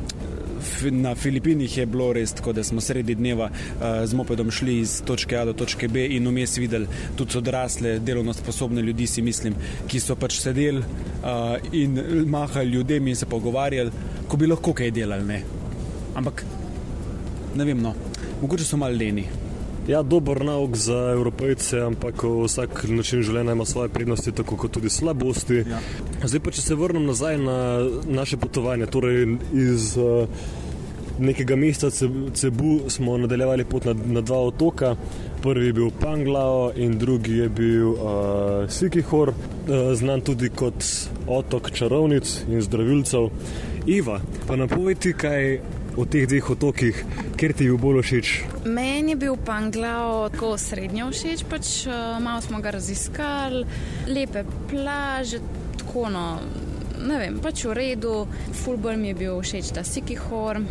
na 0.90 1.14
Filipinih 1.14 1.78
je 1.78 1.86
bilo 1.86 2.12
res 2.12 2.32
tako, 2.32 2.52
da 2.52 2.64
smo 2.64 2.80
sredi 2.80 3.14
dneva 3.14 3.50
uh, 3.50 3.84
z 4.04 4.14
mopedom 4.14 4.50
šli 4.50 4.78
iz 4.80 5.02
točke 5.06 5.36
A 5.38 5.44
do 5.44 5.52
točke 5.52 5.88
B 5.88 6.06
in 6.16 6.28
vmes 6.28 6.56
videli 6.58 6.86
tudi 7.16 7.38
odrasle, 7.38 7.98
delovno 7.98 8.32
sposobne 8.32 8.82
ljudi, 8.82 9.06
si 9.06 9.22
mislim, 9.22 9.54
ki 9.88 10.00
so 10.00 10.16
pač 10.16 10.38
sedeli 10.40 10.80
uh, 10.80 11.56
in 11.72 11.98
mahali 12.26 12.70
ljudem 12.70 13.08
in 13.08 13.16
se 13.16 13.26
pogovarjali, 13.26 13.90
ko 14.28 14.36
bi 14.36 14.46
lahko 14.46 14.72
kaj 14.72 14.90
delali. 14.90 15.24
Ne. 15.24 15.42
Ampak 16.14 16.44
ne 17.54 17.64
vem, 17.64 17.80
no, 17.82 17.94
mogoče 18.42 18.64
so 18.64 18.76
malo 18.76 18.96
leni. 18.98 19.43
Ja, 19.88 20.02
dober 20.02 20.40
nauk 20.44 20.76
za 20.76 20.96
evropejce, 21.12 21.80
ampak 21.84 22.22
vsak 22.24 22.86
način 22.88 23.20
življenja 23.22 23.52
ima 23.52 23.66
svoje 23.68 23.90
prednosti, 23.92 24.32
tako 24.32 24.56
kot 24.56 24.72
tudi 24.72 24.88
slabosti. 24.88 25.58
Ja. 25.68 25.80
Zdaj 26.24 26.40
pa, 26.40 26.52
če 26.56 26.64
se 26.64 26.76
vrnem 26.80 27.04
nazaj 27.04 27.36
na 27.42 27.56
naše 28.08 28.38
potovanje, 28.40 28.88
torej 28.88 29.26
iz 29.52 29.90
uh, 30.00 30.24
nekega 31.20 31.56
mesta 31.60 31.90
Cebu 31.90 32.88
smo 32.88 33.18
nadaljevali 33.20 33.68
pot 33.68 33.84
na, 33.84 33.92
na 33.92 34.24
dva 34.24 34.40
otoka. 34.48 34.94
Prvi 35.44 35.68
je 35.68 35.76
bil 35.76 35.92
Panglao 36.00 36.70
in 36.80 36.96
drugi 36.98 37.42
je 37.42 37.52
bil 37.52 37.92
uh, 37.92 38.64
Sikihor, 38.72 39.34
uh, 39.36 39.92
znan 40.00 40.24
tudi 40.24 40.48
kot 40.48 40.80
otok 41.28 41.70
čarovnic 41.76 42.38
in 42.48 42.64
zdravilcev. 42.64 43.28
Iva, 43.84 44.22
pa 44.48 44.56
napovedi, 44.56 45.12
kaj 45.12 45.58
o 45.96 46.04
teh 46.04 46.26
dveh 46.26 46.50
otokih, 46.50 47.04
kjer 47.38 47.54
ti 47.54 47.66
je 47.66 47.74
bil 47.74 47.80
bolj 47.82 48.02
všeč? 48.02 48.30
Meni 48.66 49.14
je 49.14 49.20
bil 49.24 49.36
Panglao 49.36 50.28
tako 50.32 50.54
srednjo 50.58 51.10
všeč, 51.14 51.44
pač 51.50 51.74
uh, 51.86 52.16
malo 52.22 52.42
smo 52.44 52.60
ga 52.64 52.74
raziskali, 52.74 53.64
lepe 54.10 54.44
plaže, 54.70 55.42
tako 55.78 56.08
no, 56.10 56.26
ne 57.04 57.20
vem, 57.20 57.38
pač 57.42 57.66
v 57.68 57.78
redu. 57.78 58.16
Fulbol 58.64 58.98
mi 58.98 59.12
je 59.12 59.20
bil 59.24 59.38
všeč 59.42 59.74
ta 59.76 59.86
Sikihor. 59.86 60.62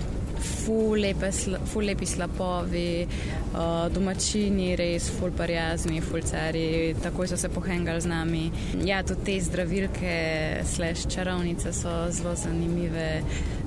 Ful, 0.44 1.00
lepe, 1.00 1.30
ful 1.72 1.86
lepi 1.88 2.04
slapovi, 2.08 3.06
uh, 3.54 3.86
domačini, 3.94 4.74
res 4.76 5.06
ful 5.16 5.32
prijazni, 5.32 6.02
fulcari, 6.04 6.96
takoj 7.00 7.30
so 7.32 7.38
se 7.40 7.48
pohengali 7.54 8.04
z 8.04 8.12
nami. 8.12 8.44
Ja, 8.84 9.00
tudi 9.08 9.24
te 9.24 9.38
zdravilke, 9.46 10.18
slash 10.68 11.08
čarovnice 11.08 11.72
so 11.72 11.94
zelo 12.12 12.36
zanimive 12.36 13.22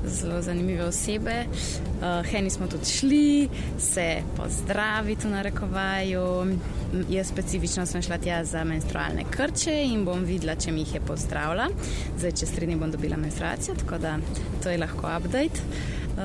zelo 0.07 0.43
zanimive 0.43 0.85
osebe. 0.85 1.45
Uh, 1.47 2.27
Heni 2.27 2.51
smo 2.51 2.67
tudi 2.67 2.85
šli, 2.85 3.49
se 3.79 4.17
pozdraviti 4.37 5.27
v 5.27 5.31
narekovaju. 5.31 6.57
Jaz 7.11 7.29
specifično 7.29 7.87
sem 7.87 8.03
šla 8.03 8.19
tja 8.19 8.45
za 8.45 8.65
menstrualne 8.65 9.25
krče 9.31 9.75
in 9.85 10.05
bom 10.05 10.25
videla, 10.25 10.55
če 10.55 10.73
mi 10.73 10.85
jih 10.85 10.95
je 10.95 11.01
pozdravila. 11.01 11.69
Zdaj, 12.19 12.33
čez 12.41 12.55
tri 12.55 12.67
dni 12.67 12.77
bom 12.77 12.91
dobila 12.91 13.17
menstruacijo, 13.17 13.75
tako 13.75 13.99
da 13.99 14.19
to 14.63 14.71
je 14.71 14.79
lahko 14.79 15.11
update. 15.19 15.61
Uh, 16.17 16.23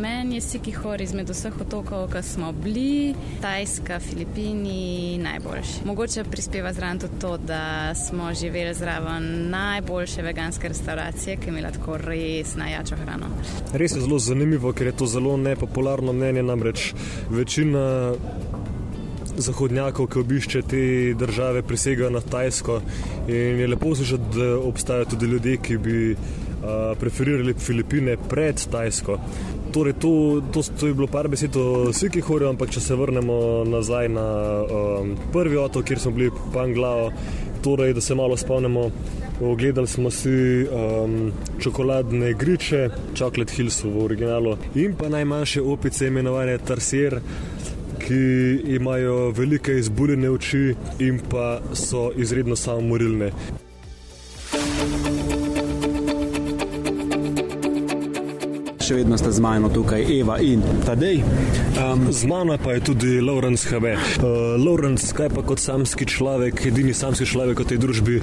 meni 0.00 0.34
je 0.34 0.40
Sikihor 0.40 1.00
izmed 1.00 1.30
vseh 1.30 1.54
otokov, 1.60 2.04
ki 2.12 2.20
smo 2.22 2.52
bili, 2.52 3.14
Tajska, 3.42 3.98
Filipini, 3.98 5.18
najboljši. 5.18 5.82
Mogoče 5.84 6.24
prispeva 6.24 6.72
zraven 6.72 7.00
tudi 7.02 7.18
to, 7.20 7.36
da 7.36 7.94
smo 7.94 8.34
živeli 8.34 8.74
zraven 8.74 9.50
najboljše 9.50 10.22
veganske 10.22 10.68
restauracije, 10.68 11.36
ki 11.36 11.50
ima 11.50 11.72
tako 11.74 11.96
res 11.96 12.54
najjačo 12.56 12.96
hrano. 12.96 13.26
Res 13.72 13.96
je 13.96 14.04
zelo 14.06 14.18
zanimivo, 14.18 14.72
ker 14.72 14.86
je 14.86 14.96
to 15.02 15.06
zelo 15.06 15.36
nepopularno 15.36 16.12
mnenje, 16.12 16.42
namreč 16.42 16.92
večina. 17.30 18.14
Zahodnjakov, 19.36 20.06
ki 20.06 20.18
obišče 20.18 20.60
te 20.62 20.80
države, 21.18 21.62
prisegajo 21.66 22.10
na 22.10 22.20
Tajsko. 22.20 22.76
In 23.28 23.58
je 23.60 23.66
lepo 23.66 23.94
slišati, 23.94 24.30
da 24.36 24.58
obstajajo 24.58 25.04
tudi 25.10 25.26
ljudje, 25.26 25.56
ki 25.56 25.78
bi 25.78 26.16
preferirali 27.00 27.54
Filipine 27.58 28.16
pred 28.28 28.60
Tajsko. 28.70 29.18
Torej, 29.74 29.92
to, 29.98 30.42
to, 30.52 30.62
to 30.80 30.86
je 30.86 30.94
bilo 30.94 31.06
par 31.10 31.28
besed 31.28 31.56
o 31.56 31.92
Sikihorju, 31.92 32.48
ampak 32.52 32.70
če 32.70 32.80
se 32.80 32.94
vrnemo 32.94 33.64
nazaj 33.66 34.08
na 34.08 34.26
um, 34.62 35.16
prvi 35.34 35.58
otok, 35.58 35.88
kjer 35.88 35.98
smo 35.98 36.12
bili 36.14 36.30
Panglao, 36.54 37.08
torej, 37.64 37.94
da 37.94 38.00
se 38.00 38.14
malo 38.14 38.36
spomnimo. 38.36 38.90
Ogledali 39.42 39.90
smo 39.90 40.10
si 40.14 40.30
um, 40.62 41.32
čokoladne 41.58 42.32
griče, 42.38 42.88
Chocolate 43.18 43.56
Hills 43.56 43.80
v 43.82 43.96
originalu, 44.04 44.54
in 44.78 44.94
pa 44.94 45.10
najmanjše 45.10 45.62
opice, 45.62 46.06
imenovane 46.06 46.54
Tarsier, 46.58 47.18
ki 47.98 48.22
imajo 48.76 49.30
velike 49.34 49.74
izbuljene 49.80 50.30
oči 50.30 50.74
in 51.02 51.18
pa 51.30 51.58
so 51.74 52.12
izredno 52.16 52.56
samomorilne. 52.56 53.32
Še 58.84 58.98
vedno 58.98 59.16
sta 59.16 59.30
z 59.32 59.40
mano 59.40 59.70
tukaj 59.72 60.02
Eva 60.12 60.36
in 60.44 60.60
Tadej. 60.84 61.22
Um, 61.80 62.12
z 62.12 62.28
mano 62.28 62.58
pa 62.60 62.74
je 62.76 62.80
tudi 62.84 63.20
Lawrence 63.24 63.64
Habe. 63.72 63.94
Uh, 63.96 64.60
Lawrence, 64.60 65.08
kaj 65.16 65.30
pa 65.32 65.40
kot 65.40 65.62
samski 65.62 66.04
človek, 66.04 66.66
edini 66.68 66.92
samski 66.92 67.24
človek 67.24 67.64
v 67.64 67.66
tej 67.72 67.78
družbi, 67.80 68.16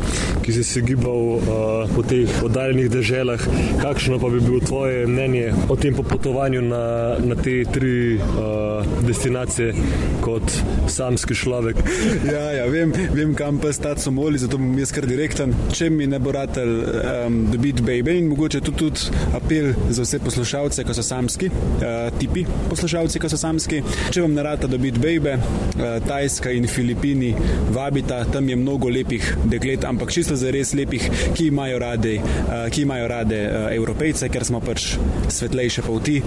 ki 0.45 0.53
si 0.53 0.61
se 0.61 0.83
gibal 0.85 1.41
uh, 1.41 1.89
po 1.89 2.05
teh 2.05 2.29
oddaljenih 2.45 2.91
deželah, 2.93 3.41
kakšno 3.81 4.19
pa 4.21 4.29
bi 4.29 4.37
bilo 4.37 4.61
tvoje 4.61 5.07
mnenje 5.09 5.49
o 5.65 5.77
tem 5.81 5.97
popotovanju 5.97 6.61
na, 6.61 6.83
na 7.17 7.35
te 7.41 7.63
tri 7.65 8.21
uh, 8.21 8.85
destinacije 9.01 9.73
kot 10.21 10.45
samski 10.85 11.33
človek? 11.33 11.81
ja, 12.29 12.45
ja, 12.61 12.69
vem, 12.69 12.93
vem 13.17 13.33
kam 13.33 13.57
pa 13.57 13.73
stati 13.73 14.05
so 14.05 14.13
moli, 14.13 14.37
zato 14.37 14.61
bom 14.61 14.77
jaz 14.77 14.93
kar 14.93 15.09
direkten. 15.09 15.57
Če 15.73 15.89
mi 15.89 16.05
ne 16.05 16.21
bo 16.21 16.37
ratelj 16.37 16.77
um, 16.85 17.41
dobiti 17.49 17.81
baby 17.81 18.19
in 18.21 18.29
mogoče 18.29 18.61
tudi, 18.61 18.77
tudi 18.85 19.25
apel 19.33 19.73
za 19.89 20.05
vse 20.05 20.21
poslušalce 20.21 20.50
poslušalce, 20.51 20.83
ko 20.83 20.93
so 20.93 21.03
samski, 21.03 21.47
uh, 21.47 22.19
tipi 22.19 22.43
poslušalci, 22.69 23.19
ko 23.19 23.29
so 23.29 23.37
samski. 23.37 23.81
Če 24.11 24.21
vam 24.25 24.33
narata 24.35 24.67
dobiti 24.67 24.99
bejbe, 24.99 25.37
uh, 25.37 25.93
Tajska 26.03 26.51
in 26.51 26.67
Filipini 26.67 27.31
vabita, 27.71 28.25
tam 28.33 28.49
je 28.49 28.55
mnogo 28.55 28.89
lepih 28.89 29.23
deklet, 29.45 29.85
ampak 29.87 30.11
čisto 30.11 30.35
za 30.35 30.51
res 30.51 30.73
lepih, 30.75 31.07
ki 31.37 31.47
imajo 31.47 31.79
rade, 31.79 32.17
uh, 32.19 32.67
ki 32.71 32.83
imajo 32.83 33.07
rade 33.07 33.39
uh, 33.47 33.69
evropejce, 33.71 34.27
ker 34.29 34.45
smo 34.45 34.59
pač 34.59 34.97
svetlejše 35.31 35.85
poti, 35.87 36.19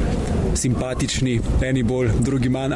simpatični, 0.57 1.37
eni 1.67 1.83
bolj, 1.83 2.15
drugi 2.25 2.49
manj. 2.49 2.73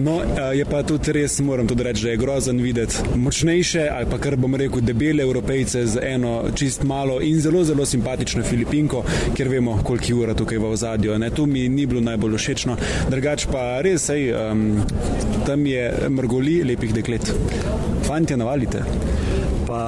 No, 0.00 0.16
uh, 0.22 0.54
je 0.56 0.64
pa 0.64 0.80
tudi 0.88 1.12
res, 1.18 1.36
moram 1.44 1.68
tudi 1.68 1.84
reči, 1.84 2.06
da 2.06 2.14
je 2.14 2.22
grozen 2.22 2.62
videti 2.64 3.04
močnejše 3.16 3.88
ali 3.92 4.08
pa 4.10 4.18
kar 4.22 4.36
bom 4.40 4.54
rekel, 4.56 4.80
debele 4.80 5.22
evropejce 5.22 5.84
z 5.86 6.00
eno 6.14 6.38
čist 6.56 6.84
malo 6.88 7.20
in 7.20 7.40
zelo, 7.40 7.64
zelo 7.64 7.84
simpatično 7.86 8.44
Filipinko, 8.46 9.02
ker 9.36 9.52
vemo, 9.52 9.76
koliko 9.84 10.22
ura 10.22 10.34
tu 10.34 10.45
tukaj 10.46 10.58
v 10.62 10.70
ozadju. 10.70 11.18
Ne, 11.18 11.30
tu 11.34 11.46
mi 11.46 11.66
ni 11.68 11.86
bilo 11.90 12.00
najbolj 12.00 12.38
všečno, 12.38 12.76
drugač 13.10 13.48
pa 13.50 13.82
res, 13.82 14.06
ej, 14.14 14.30
um, 14.30 14.78
tam 15.46 15.66
je 15.66 15.90
mrgoli 16.06 16.60
lepih 16.70 16.94
deklet. 16.94 17.26
Fantje, 18.06 18.38
navalite. 18.38 18.84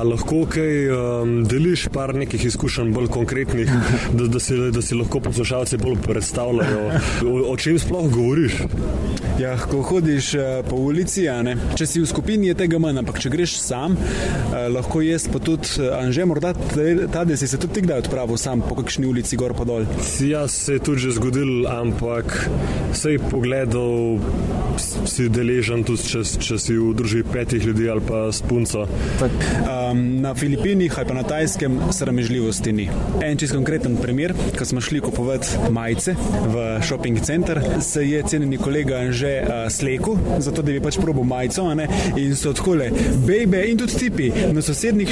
Lahko 0.08 0.44
kaj 0.50 0.90
um, 0.90 1.32
deliš, 1.48 1.88
par 1.92 2.14
nekih 2.16 2.44
izkušenj, 2.50 2.92
bolj 2.94 3.08
konkretnih, 3.14 3.70
da, 4.18 4.26
da, 4.26 4.40
si, 4.40 4.56
da 4.74 4.82
si 4.82 4.98
lahko 4.98 5.20
poslušalci 5.20 5.78
bolj 5.82 5.98
predstavljajo, 6.06 6.84
o, 7.26 7.36
o 7.52 7.56
čem 7.56 7.78
sploh 7.78 8.10
govoriš. 8.12 8.60
Ja, 9.38 9.54
ko 9.70 9.82
hodiš 9.86 10.32
uh, 10.34 10.42
po 10.68 10.76
ulici, 10.82 11.26
če 11.78 11.86
si 11.86 12.02
v 12.02 12.08
skupini, 12.10 12.50
je 12.50 12.58
tega 12.58 12.80
manj, 12.82 13.02
ampak 13.02 13.20
če 13.22 13.30
greš 13.32 13.58
sam, 13.62 13.94
uh, 13.94 14.66
lahko 14.72 15.02
jaz 15.04 15.28
pa 15.30 15.42
tudi, 15.42 15.70
uh, 15.78 15.94
anže, 16.00 16.26
morda 16.26 16.54
ta, 17.12 17.24
da 17.24 17.36
si 17.38 17.48
se 17.50 17.60
tudi 17.60 17.84
kdaj 17.86 18.04
odpravil 18.04 18.38
sam 18.40 18.62
po 18.66 18.74
kakšni 18.78 19.06
ulici 19.06 19.38
gor 19.38 19.54
pa 19.54 19.66
dol. 19.68 19.86
Jaz 20.22 20.54
se 20.66 20.78
je 20.78 20.82
tudi 20.82 21.06
že 21.06 21.14
zgodil, 21.18 21.68
ampak 21.70 22.48
vsej 22.92 23.18
pogledal 23.30 24.18
si 24.78 25.28
deležen 25.30 25.84
tudi, 25.86 26.02
če, 26.10 26.24
če 26.42 26.58
si 26.60 26.76
v 26.78 26.92
družbi 26.98 27.24
petih 27.30 27.64
ljudi 27.70 27.88
ali 27.90 28.02
pa 28.04 28.28
s 28.34 28.42
punco. 28.46 28.86
Um, 29.78 30.20
na 30.20 30.34
Filipinih 30.34 30.98
ali 30.98 31.06
pa 31.08 31.14
na 31.14 31.22
Tajskem 31.22 31.78
sramežljivosti 31.92 32.72
ni. 32.72 32.88
En 33.22 33.38
čist 33.38 33.54
konkreten 33.54 33.96
primer, 33.96 34.34
ko 34.58 34.64
smo 34.64 34.80
šli 34.80 35.00
kupovati 35.00 35.70
majice 35.70 36.14
v 36.46 36.80
shopping 36.82 37.20
center, 37.20 37.60
se 37.80 38.04
je 38.08 38.22
cenjeni 38.22 38.58
kolega 38.58 38.96
Anže 38.96 39.18
že 39.18 39.42
uh, 39.42 39.70
sleku, 39.70 40.18
zato 40.38 40.62
da 40.62 40.72
bi 40.72 40.80
pač 40.80 40.98
probo 40.98 41.22
majico, 41.22 41.66
in 42.16 42.36
so 42.36 42.50
odhole, 42.50 42.90
bebe 43.26 43.64
in 43.70 43.78
tudi 43.78 43.98
tipi 43.98 44.30
na 44.52 44.62
sosednjih 44.62 45.10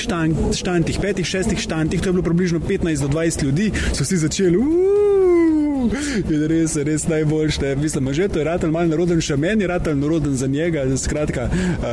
štantih, 0.55 1.01
petih, 1.03 1.27
šestih 1.27 1.59
štantih, 1.59 2.01
to 2.01 2.09
je 2.09 2.13
bilo 2.13 2.23
približno 2.23 2.61
15 2.61 3.03
do 3.03 3.09
20 3.09 3.43
ljudi, 3.43 3.73
so 3.93 4.05
si 4.05 4.17
začeli. 4.17 5.26
In 5.77 6.43
res, 6.49 6.75
res 6.77 7.05
najboljše. 7.09 7.75
Mislim, 7.77 8.13
že 8.17 8.29
to 8.29 8.41
je 8.41 8.45
ratelj 8.49 8.71
malo 8.73 8.89
naroden, 8.89 9.21
še 9.21 9.37
meni 9.37 9.67
je 9.67 9.69
ratelj 9.69 9.99
naroden 10.01 10.37
za 10.37 10.47
njega. 10.49 10.85
Skratka, 10.97 11.49
uh, 11.53 11.85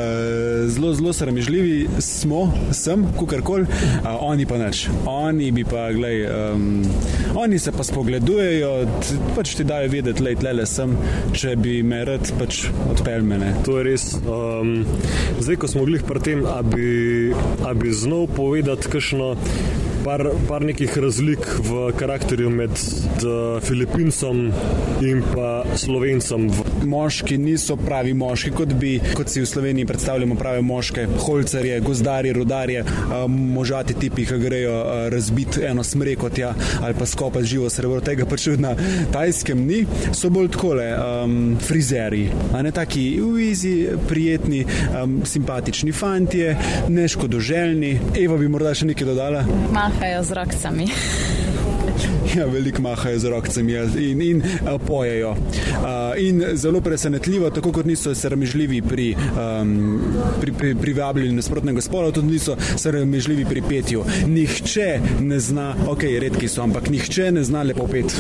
zelo, 0.72 0.94
zelo 0.96 1.14
sramežljivi 1.14 1.90
smo, 2.00 2.46
sem, 2.72 3.04
kukorkoli, 3.20 3.68
uh, 3.68 4.08
oni 4.24 4.48
pa 4.48 4.58
nič. 4.62 4.88
Oni 5.10 5.52
bi 5.52 5.66
pa, 5.68 5.90
gledaj, 5.92 6.54
um, 6.54 6.84
oni 7.36 7.60
se 7.60 7.74
pa 7.76 7.84
spogledujejo, 7.84 8.72
pač 9.36 9.56
ti 9.60 9.68
dajo 9.68 9.92
vedeti, 9.92 10.24
lej, 10.24 10.40
tle 10.40 10.68
sem, 10.70 10.96
če 11.36 11.56
bi 11.60 11.82
me 11.84 12.04
rad 12.08 12.32
pač 12.40 12.64
odpel 12.94 13.28
mene. 13.28 13.52
To 13.68 13.82
je 13.82 13.88
res. 13.90 14.08
Um, 14.24 14.86
zdaj, 15.44 15.60
ko 15.60 15.72
smo 15.72 15.84
bili 15.90 16.00
pri 16.00 16.24
tem, 16.24 16.48
abi, 16.48 17.34
abi 17.68 17.92
znov 17.92 18.30
povedati, 18.38 18.88
kakšno 18.96 19.34
par, 20.04 20.22
par 20.48 20.64
nekih 20.66 20.98
razlik 20.98 21.44
v 21.64 21.92
karakterju 21.98 22.50
med 22.50 22.72
Filipincem 23.64 24.52
in 25.02 25.24
pa 25.34 25.64
Slovencem. 25.76 26.50
Moški 26.84 27.38
niso 27.38 27.76
pravi 27.76 28.14
moški, 28.14 28.52
kot 28.52 28.74
bi, 28.80 28.96
kot 29.16 29.30
si 29.30 29.42
v 29.42 29.48
Sloveniji 29.50 29.86
predstavljamo, 29.86 30.36
prave 30.36 30.62
moške, 30.62 31.08
holcerje, 31.26 31.80
gozdarje, 31.80 32.34
rodarje, 32.34 32.84
možati 33.30 33.94
tipi, 34.00 34.26
ki 34.26 34.40
grejo 34.40 34.76
razbiti 35.10 35.64
eno 35.66 35.84
smreko 35.84 36.30
tja 36.30 36.54
ali 36.82 36.94
pa 37.00 37.06
skopati 37.06 37.46
živo 37.46 37.70
srebro. 37.70 38.02
Tega 38.02 38.26
pač 38.26 38.48
na 38.58 38.76
tajskem 39.14 39.66
ni, 39.68 39.84
so 40.12 40.30
bolj 40.34 40.52
takole, 40.54 40.88
um, 40.98 41.38
frizeri, 41.62 42.26
a 42.54 42.62
ne 42.62 42.72
taki 42.72 43.06
uizi, 43.22 43.74
prijetni, 44.10 44.66
um, 45.04 45.22
simpatični 45.26 45.92
fantje, 45.92 46.58
neškodoželjni. 46.90 48.00
Eva 48.20 48.38
bi 48.38 48.52
morda 48.52 48.76
še 48.76 48.90
nekaj 48.92 49.14
dodala. 49.14 49.46
Ma 49.72 49.84
mahajo 49.84 50.24
z 50.24 50.32
rokami. 50.42 50.92
Ja, 52.38 52.46
veliko 52.46 52.82
mahajo 52.82 53.20
z 53.20 53.30
rokami 53.30 53.74
in, 53.98 54.22
in 54.22 54.42
uh, 54.42 54.82
pojejo. 54.88 55.32
Uh, 55.32 55.38
in 56.18 56.44
zelo 56.54 56.82
presenetljivo, 56.82 57.50
tako 57.50 57.72
kot 57.72 57.86
niso 57.86 58.16
sramežljivi 58.16 58.82
pri, 58.82 59.16
um, 59.62 60.02
pri, 60.42 60.52
pri, 60.52 60.76
pri 60.76 60.94
vabljenju 60.94 61.36
nasprotnega 61.36 61.82
spola, 61.82 62.12
tudi 62.12 62.28
niso 62.28 62.56
sramežljivi 62.78 63.46
pri 63.46 63.62
petju. 63.70 64.06
Nihče 64.28 65.00
ne 65.20 65.40
zna, 65.40 65.76
ok, 65.88 66.04
redki 66.22 66.48
so, 66.48 66.64
ampak 66.64 66.90
nihče 66.90 67.32
ne 67.32 67.44
zna 67.44 67.64
lepo 67.64 67.88
pet. 67.88 68.16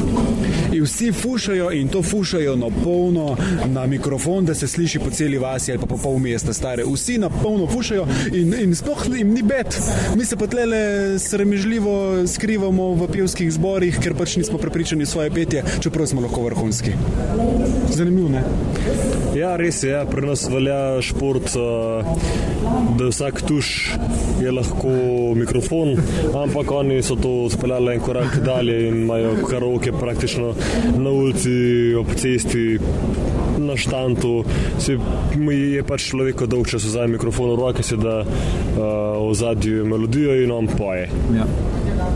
In 0.74 0.84
vsi 0.84 1.12
fušajo 1.12 1.72
in 1.72 1.88
to 1.88 2.02
fušajo 2.04 2.56
na 2.56 2.70
polno, 2.84 3.38
na 3.66 3.86
mikrofon, 3.88 4.46
da 4.46 4.56
se 4.56 4.68
sliši 4.68 5.00
po 5.00 5.10
celi 5.10 5.38
vasi 5.38 5.72
ali 5.72 5.80
pa 5.80 5.86
po 5.86 5.98
pol 5.98 6.20
mesta 6.20 6.54
stare. 6.54 6.84
Vsi 6.84 7.18
na 7.18 7.30
polno 7.30 7.68
fušajo 7.68 8.08
in, 8.34 8.54
in 8.54 8.76
sploh 8.76 9.06
jim 9.18 9.34
ni 9.34 9.42
bed. 9.42 9.76
Mi 10.16 10.26
se 10.26 10.36
pa 10.36 10.48
tlele 10.48 11.20
sramežljivo 11.20 12.28
skrivamo 12.28 12.94
v 12.94 13.08
pevskih 13.08 13.52
zborih, 13.54 13.73
ker 14.04 14.14
pač 14.14 14.38
nismo 14.38 14.58
prepričani 14.62 15.06
v 15.06 15.10
svoje 15.10 15.32
petje, 15.32 15.64
čeprav 15.82 16.08
smo 16.08 16.22
lahko 16.22 16.44
vrhunski. 16.46 16.94
Zanimivo, 17.90 18.30
ne? 18.30 18.44
Ja, 19.34 19.56
res 19.58 19.82
je, 19.84 19.90
ja, 19.90 20.04
pri 20.06 20.28
nas 20.28 20.46
velja 20.50 21.02
šport, 21.02 21.56
eh, 21.58 22.06
da 22.98 23.08
vsak 23.10 23.42
tuš 23.48 23.96
je 24.42 24.52
lahko 24.52 24.94
mikrofon, 25.36 25.98
ampak 26.44 26.72
oni 26.72 27.02
so 27.04 27.16
to 27.16 27.50
speljali 27.50 27.96
en 27.96 28.00
korak 28.00 28.38
dalje 28.46 28.88
in 28.88 29.02
imajo 29.04 29.36
karaoke 29.50 29.92
praktično 29.92 30.54
na 30.98 31.10
ulici, 31.10 31.96
ob 31.98 32.14
cesti. 32.16 32.80
Na 33.64 33.78
štantu 33.78 34.44
si, 34.82 34.98
je 35.50 35.84
pač 35.88 36.10
človek 36.10 36.44
dolg 36.50 36.68
čas 36.68 36.84
za 36.90 37.06
mikrofon 37.08 37.54
v 37.54 37.60
roki, 37.62 37.84
se 37.86 37.96
da 37.98 38.22
uh, 38.26 39.30
v 39.30 39.34
zadnji 39.38 39.86
melodijo 39.88 40.36
in 40.44 40.52
on 40.52 40.68
poje. 40.68 41.08
Ja. 41.38 41.46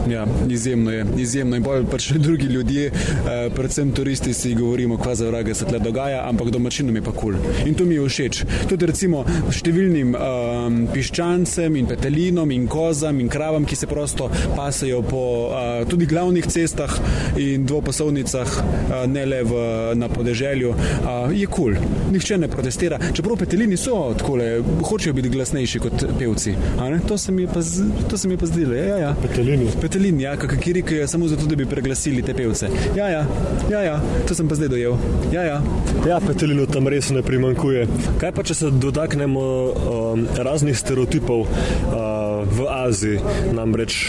Ja, 0.09 0.25
izjemno 0.49 0.91
je, 0.91 1.05
izjemno 1.17 1.55
je. 1.55 1.59
Bolj 1.59 1.85
pač 1.91 2.11
drugi 2.25 2.45
ljudje, 2.45 2.85
eh, 2.87 3.49
predvsem 3.55 3.91
turisti, 3.91 4.33
si 4.33 4.53
govorimo, 4.55 4.97
kva 4.97 5.15
za 5.15 5.27
vrage 5.27 5.55
se 5.55 5.65
tle 5.65 5.79
dogaja, 5.79 6.23
ampak 6.29 6.49
domačinom 6.49 6.95
je 6.95 7.01
pa 7.01 7.11
kul. 7.11 7.33
Cool. 7.33 7.67
In 7.67 7.73
to 7.75 7.85
mi 7.85 7.95
je 7.95 8.07
všeč. 8.07 8.43
Tudi 8.69 8.85
recimo 8.85 9.23
številnim 9.51 10.15
um, 10.15 10.77
piščancem 10.93 11.75
in 11.75 11.87
petelinom 11.89 12.51
in 12.51 12.67
kozam 12.71 13.19
in 13.19 13.29
kravam, 13.29 13.65
ki 13.65 13.75
se 13.75 13.87
prosto 13.87 14.29
pasajo 14.55 15.01
po 15.03 15.23
uh, 15.49 15.83
tudi 15.89 16.07
glavnih 16.07 16.47
cestah 16.47 16.93
in 17.37 17.65
dvopasovnicah, 17.67 18.57
uh, 18.57 19.03
ne 19.11 19.25
le 19.25 19.41
v, 19.43 19.63
na 19.99 20.09
podeželju, 20.11 20.73
uh, 20.73 21.33
je 21.35 21.45
kul. 21.45 21.55
Cool. 21.57 21.75
Nihče 22.11 22.37
ne 22.37 22.47
protestira. 22.47 22.99
Čeprav 23.13 23.37
petelini 23.37 23.77
so 23.77 24.13
tako, 24.17 24.37
hočejo 24.87 25.13
biti 25.17 25.29
glasnejši 25.29 25.79
kot 25.83 26.05
pevci. 26.19 26.53
To 27.07 27.17
se 27.17 27.31
mi 27.31 27.41
je 27.41 27.47
pa, 27.47 27.61
pa 28.39 28.45
zdelo. 28.45 28.73
Ja, 28.73 28.85
ja, 28.85 28.97
ja. 28.97 29.15
Petelini. 29.21 29.67
Petelini, 29.87 30.23
ja, 30.23 30.33
kakšni 30.35 30.73
riki, 30.73 30.95
samo 31.07 31.27
zato, 31.27 31.45
da 31.47 31.55
bi 31.55 31.65
preglasili 31.65 32.21
te 32.21 32.33
pevce. 32.33 32.67
Ja, 32.95 33.07
ja, 33.07 33.25
ja, 33.71 33.81
ja, 33.81 33.99
to 34.27 34.35
sem 34.35 34.47
pa 34.47 34.55
zdaj 34.55 34.67
dojel. 34.67 34.97
Ja, 35.31 35.43
ja. 35.47 35.61
ja 36.07 36.17
petelinu 36.19 36.65
tam 36.67 36.89
res 36.91 37.07
ne 37.15 37.21
primankuje. 37.23 37.85
Kaj 38.19 38.33
pa, 38.35 38.43
če 38.43 38.57
se 38.57 38.71
dotaknemo 38.83 39.43
um, 39.43 40.25
raznih 40.35 40.75
stereotipov 40.75 41.45
uh, 41.45 42.43
v 42.51 42.67
Aziji? 42.67 43.21
Namreč 43.55 44.01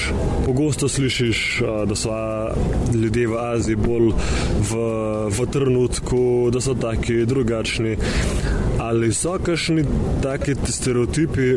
pogosto 0.49 0.89
slišiš, 0.91 1.45
uh, 1.63 1.71
da 1.87 1.95
so 1.95 2.17
ljudje 2.99 3.29
v 3.31 3.39
Aziji 3.45 3.79
bolj 3.79 4.11
v, 4.73 4.83
v 5.31 5.49
trenutku, 5.55 6.25
da 6.51 6.65
so 6.65 6.75
taki 6.75 7.23
drugačni. 7.23 7.95
Ali 8.83 9.13
so 9.15 9.39
kakšni 9.39 9.87
taki 10.27 10.59
stereotipi, 10.59 11.55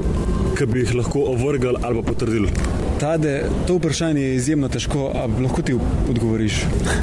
ki 0.54 0.70
bi 0.70 0.86
jih 0.86 0.96
lahko 1.02 1.26
ovrgali 1.34 1.82
ali 1.82 2.06
potrdili? 2.06 2.54
Tade, 3.02 3.44
to 3.68 3.76
vprašanje 3.76 4.22
je 4.22 4.36
izjemno 4.36 4.70
težko, 4.70 5.12
ali 5.16 5.44
lahko 5.44 5.62
ti 5.62 5.74
odgovoriš? 6.10 6.54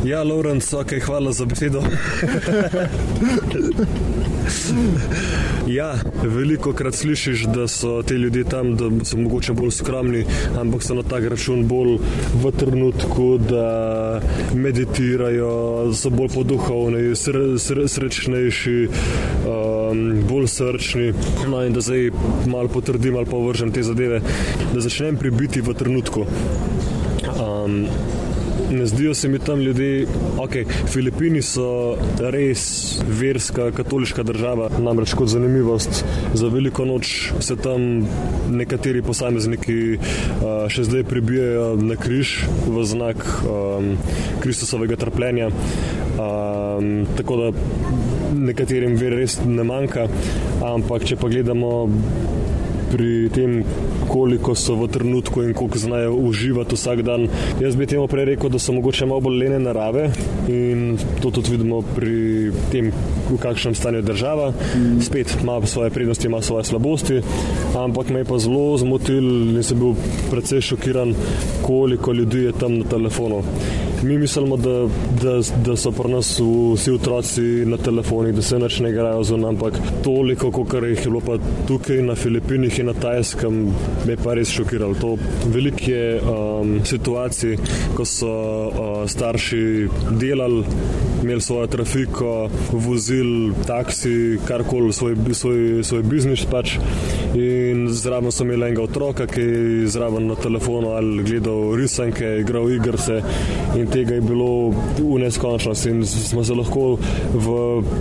Ja, 0.05 0.23
Lorenz, 0.23 0.75
ok, 0.75 0.93
hvala 1.03 1.33
za 1.33 1.45
besedo. 1.45 1.83
ja, 5.79 5.95
veliko 6.23 6.73
krat 6.73 6.95
slišiš, 6.95 7.43
da 7.43 7.69
so 7.69 8.03
ti 8.03 8.15
ljudje 8.15 8.45
tam, 8.45 8.77
da 8.77 9.05
so 9.05 9.17
mogoče 9.17 9.53
bolj 9.53 9.71
skromni, 9.71 10.25
ampak 10.61 10.83
so 10.83 10.95
na 10.95 11.03
tak 11.03 11.25
račun 11.25 11.67
bolj 11.67 11.99
v 12.45 12.53
trenutku, 12.59 13.39
da 13.39 14.21
meditirajo, 14.55 15.93
so 15.95 16.11
bolj 16.11 16.29
poduhovni, 16.35 17.17
sre, 17.17 17.59
sre, 17.59 17.89
srečnejši. 17.89 18.89
Um, 19.91 20.23
bolj 20.29 20.49
srčni. 20.49 21.13
No, 21.49 21.63
in 21.65 21.73
da 21.73 21.81
zdaj 21.81 22.11
malo 22.47 22.69
potrdim 22.69 23.17
ali 23.17 23.27
pa 23.27 23.37
vržem 23.37 23.73
te 23.73 23.83
zadeve, 23.83 24.21
da 24.75 24.81
začnem 24.81 25.17
pribiti 25.17 25.61
v 25.61 25.75
trenutku. 25.75 26.27
Um, 27.39 27.87
ne 28.71 28.87
zdijo 28.87 29.15
se 29.15 29.29
mi 29.29 29.39
tam 29.39 29.61
ljudje, 29.61 30.07
ok, 30.39 30.53
Filipini 30.87 31.43
so 31.43 31.97
res 32.21 32.63
verska, 33.09 33.71
katoliška 33.71 34.23
država, 34.23 34.69
namreč 34.79 35.15
kot 35.15 35.29
zanimivost. 35.29 36.05
Za 36.35 36.49
veliko 36.49 36.85
noč 36.85 37.33
se 37.41 37.57
tam 37.57 38.09
nekateri 38.51 39.03
posamezniki 39.03 39.97
uh, 39.97 40.67
še 40.69 40.85
zdaj 40.85 41.05
pribijajo 41.09 41.77
na 41.81 41.97
križ 41.97 42.43
v 42.67 42.85
znak 42.85 43.25
um, 43.45 43.95
Kristusovega 44.45 44.97
trpljenja. 45.01 45.49
Um, 46.19 47.07
tako 47.17 47.37
da 47.37 47.51
nekaterim 48.35 48.97
ver 48.97 49.17
res 49.21 49.39
ne 49.45 49.65
manjka, 49.65 50.09
ampak 50.65 51.05
če 51.09 51.17
pa 51.17 51.29
gledamo 51.29 51.89
pri 52.89 53.29
tem, 53.35 53.63
koliko 54.09 54.55
so 54.57 54.75
v 54.81 54.89
trenutku 54.89 55.43
in 55.45 55.53
koliko 55.55 55.79
znajo 55.79 56.15
uživati 56.17 56.75
vsak 56.75 57.03
dan. 57.05 57.29
Jaz 57.61 57.77
bi 57.77 57.87
temu 57.87 58.07
prej 58.09 58.25
rekel, 58.33 58.49
da 58.49 58.59
so 58.59 58.73
mogoče 58.73 59.07
malo 59.07 59.21
bolj 59.21 59.43
lene 59.43 59.59
narave 59.61 60.09
in 60.49 60.97
to 61.21 61.31
tudi 61.31 61.53
vidimo 61.57 61.83
pri 61.83 62.53
tem, 62.73 62.91
v 63.29 63.37
kakšnem 63.41 63.77
stanju 63.77 64.01
je 64.01 64.09
država. 64.09 64.53
Spet 65.05 65.37
ima 65.43 65.61
svoje 65.67 65.91
prednosti, 65.91 66.27
ima 66.27 66.41
svoje 66.43 66.65
slabosti, 66.65 67.21
ampak 67.77 68.09
me 68.09 68.25
je 68.25 68.31
pa 68.31 68.39
zelo 68.41 68.79
zmotil 68.81 69.29
in 69.53 69.63
sem 69.63 69.79
bil 69.79 69.95
precej 70.31 70.65
šokiran, 70.73 71.15
koliko 71.63 72.13
ljudi 72.13 72.49
je 72.49 72.57
tam 72.57 72.79
na 72.81 72.89
telefonu. 72.89 73.45
Mi 74.03 74.19
mislimo, 74.19 74.57
da, 74.57 74.89
da, 75.23 75.41
da 75.65 75.77
so 75.77 75.91
pri 75.93 76.11
nas 76.13 76.41
vsi 76.75 76.93
otroci 76.93 77.43
na 77.43 77.77
telefonih, 77.77 78.35
da 78.35 78.43
se 78.43 78.59
neč 78.59 78.79
ne 78.81 78.91
igrajo 78.91 79.23
zunaj, 79.25 79.49
ampak 79.49 79.79
toliko, 80.05 80.51
kot 80.51 80.73
jih 80.73 80.99
je 80.99 81.11
bilo 81.11 81.21
pa 81.21 81.39
tukaj 81.67 82.03
na 82.03 82.15
Filipinih 82.15 82.79
in 82.79 82.87
na 82.87 82.95
Tajskem, 82.95 83.65
me 84.07 84.13
je 84.13 84.17
pa 84.23 84.35
res 84.39 84.53
šokiralo. 84.55 84.95
To 85.03 85.17
veliko 85.51 85.91
je 85.91 86.21
um, 86.21 86.79
situacij, 86.87 87.57
ko 87.97 88.07
so 88.07 88.31
uh, 88.31 89.03
starši 89.11 89.89
delali, 90.21 90.63
imeli 91.23 91.41
svojo 91.41 91.67
trafiko, 91.67 92.51
vozili 92.73 93.53
taksi, 93.67 94.39
karkoli, 94.47 94.93
svoj, 94.93 95.17
svoj, 95.33 95.83
svoj 95.83 96.03
biznis 96.03 96.47
pač. 96.51 96.77
In 97.35 97.89
zraven 97.91 98.33
so 98.33 98.47
imeli 98.47 98.71
enega 98.71 98.87
otroka, 98.87 99.27
ki 99.27 99.43
je 99.43 99.91
zraven 99.91 100.31
na 100.31 100.39
telefonu 100.39 100.95
ali 100.95 101.25
gledal 101.27 101.75
risanke, 101.77 102.37
igral 102.45 102.71
igrice 102.73 103.21
in 103.75 103.88
tega 103.93 104.15
je 104.15 104.21
bilo 104.21 104.71
v 104.99 105.19
neskončnosti. 105.23 105.91
In 105.91 106.07
smo 106.07 106.45
se 106.45 106.55
lahko 106.55 106.99
v 107.35 107.57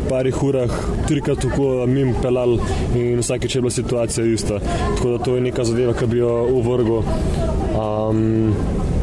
parih 0.09 0.43
urah 0.43 0.71
trikrat 1.07 1.41
tako 1.41 1.85
mim 1.87 2.13
pelali 2.21 2.59
in 2.95 3.19
vsakeč 3.19 3.55
je 3.55 3.61
bila 3.61 3.71
situacija 3.71 4.25
ista. 4.25 4.59
Tako 4.95 5.09
da 5.09 5.23
to 5.23 5.35
je 5.35 5.41
neka 5.41 5.63
zadeva, 5.63 5.93
ki 5.93 6.07
bi 6.07 6.17
jo 6.17 6.33
uvrgal. 6.59 7.03
Um, 7.77 8.53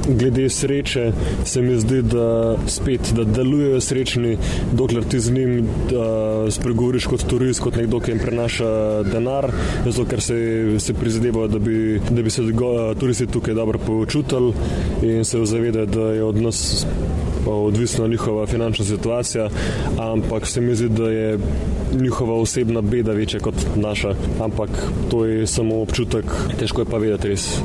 glede 0.09 0.49
sreče, 0.49 1.13
se 1.45 1.63
mi 1.63 1.77
zdi, 1.81 2.03
da 2.03 2.57
spet 2.67 3.13
da 3.17 3.25
delujejo 3.25 3.81
srečni, 3.81 4.37
dokler 4.73 5.05
ti 5.05 5.21
z 5.21 5.33
njim 5.33 5.59
uh, 5.59 6.53
spregovoriš 6.53 7.07
kot 7.07 7.25
turist, 7.29 7.61
kot 7.61 7.77
nekdo, 7.77 8.01
ki 8.01 8.11
jim 8.11 8.21
prenaša 8.21 9.03
denar, 9.03 9.51
zato 9.85 10.05
ker 10.11 10.23
se, 10.23 10.37
se 10.79 10.95
prizadevajo, 10.95 11.49
da, 11.49 11.59
da 12.11 12.23
bi 12.23 12.31
se 12.31 12.43
uh, 12.43 12.51
turisti 13.01 13.27
tukaj 13.27 13.55
dobro 13.55 13.79
počutili 13.79 14.53
in 15.03 15.25
se 15.25 15.45
zavedajo, 15.45 15.87
da 15.87 16.13
je 16.13 16.25
od 16.25 16.43
nas. 16.43 16.87
Odvisna 17.47 18.07
njihova 18.07 18.47
finančna 18.47 18.85
situacija, 18.85 19.49
ampak 19.99 20.47
se 20.47 20.61
mi 20.61 20.75
zdi, 20.75 20.89
da 20.89 21.11
je 21.11 21.39
njihova 22.01 22.35
osebna 22.35 22.81
beda 22.81 23.13
večja 23.13 23.41
kot 23.41 23.55
naša. 23.77 24.15
Ampak 24.41 24.71
to 25.11 25.25
je 25.25 25.47
samo 25.47 25.83
občutek, 25.83 26.25
težko 26.59 26.81
je 26.81 26.87
pa 26.91 26.99
vedeti 26.99 27.29
res 27.29 27.61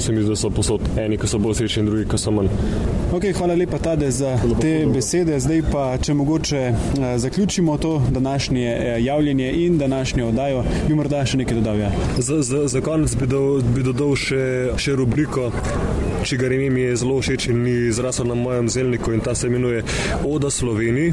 se 0.00 0.12
mi 0.12 0.22
zdi, 0.22 0.28
da 0.28 0.36
so 0.36 0.50
posod 0.50 0.80
eni, 0.98 1.18
ki 1.18 1.28
so 1.28 1.38
bolj 1.38 1.54
srečni, 1.60 1.84
drugi, 1.86 2.06
ki 2.08 2.18
so 2.18 2.32
manj. 2.34 2.48
Okay, 3.12 3.32
hvala 3.34 3.54
lepa, 3.54 3.78
Tade, 3.78 4.10
za 4.10 4.36
te 4.60 4.86
besede. 4.86 5.40
Zdaj 5.40 5.62
pa, 5.72 5.84
če 6.02 6.14
mogoče 6.14 6.60
uh, 6.70 7.06
zaključimo 7.16 7.76
to 7.78 8.02
današnje 8.10 8.76
uh, 8.76 9.04
javljanje 9.04 9.52
in 9.64 9.78
današnjo 9.78 10.28
oddajo, 10.28 10.64
bi 10.88 10.94
morda 10.94 11.24
še 11.26 11.42
nekaj 11.42 11.60
dodal. 11.60 11.80
Ja. 11.80 11.90
Za, 12.18 12.42
za, 12.42 12.66
za 12.68 12.80
konec 12.80 13.16
bi, 13.16 13.26
do, 13.26 13.42
bi 13.74 13.82
dodal 13.82 14.14
še, 14.16 14.44
še 14.78 14.96
rubriko. 14.96 15.50
Če 16.24 16.36
ga 16.36 16.52
ime 16.52 16.70
mi 16.70 16.86
je 16.86 16.96
zelo 17.00 17.20
všeč 17.20 17.50
in 17.50 17.62
ni 17.64 17.76
zrasel 17.92 18.28
na 18.28 18.36
mojem 18.38 18.68
zelniku, 18.68 19.12
in 19.12 19.20
ta 19.24 19.34
se 19.34 19.48
imenuje 19.48 19.84
Oda 20.24 20.50
Sloveniji. 20.50 21.12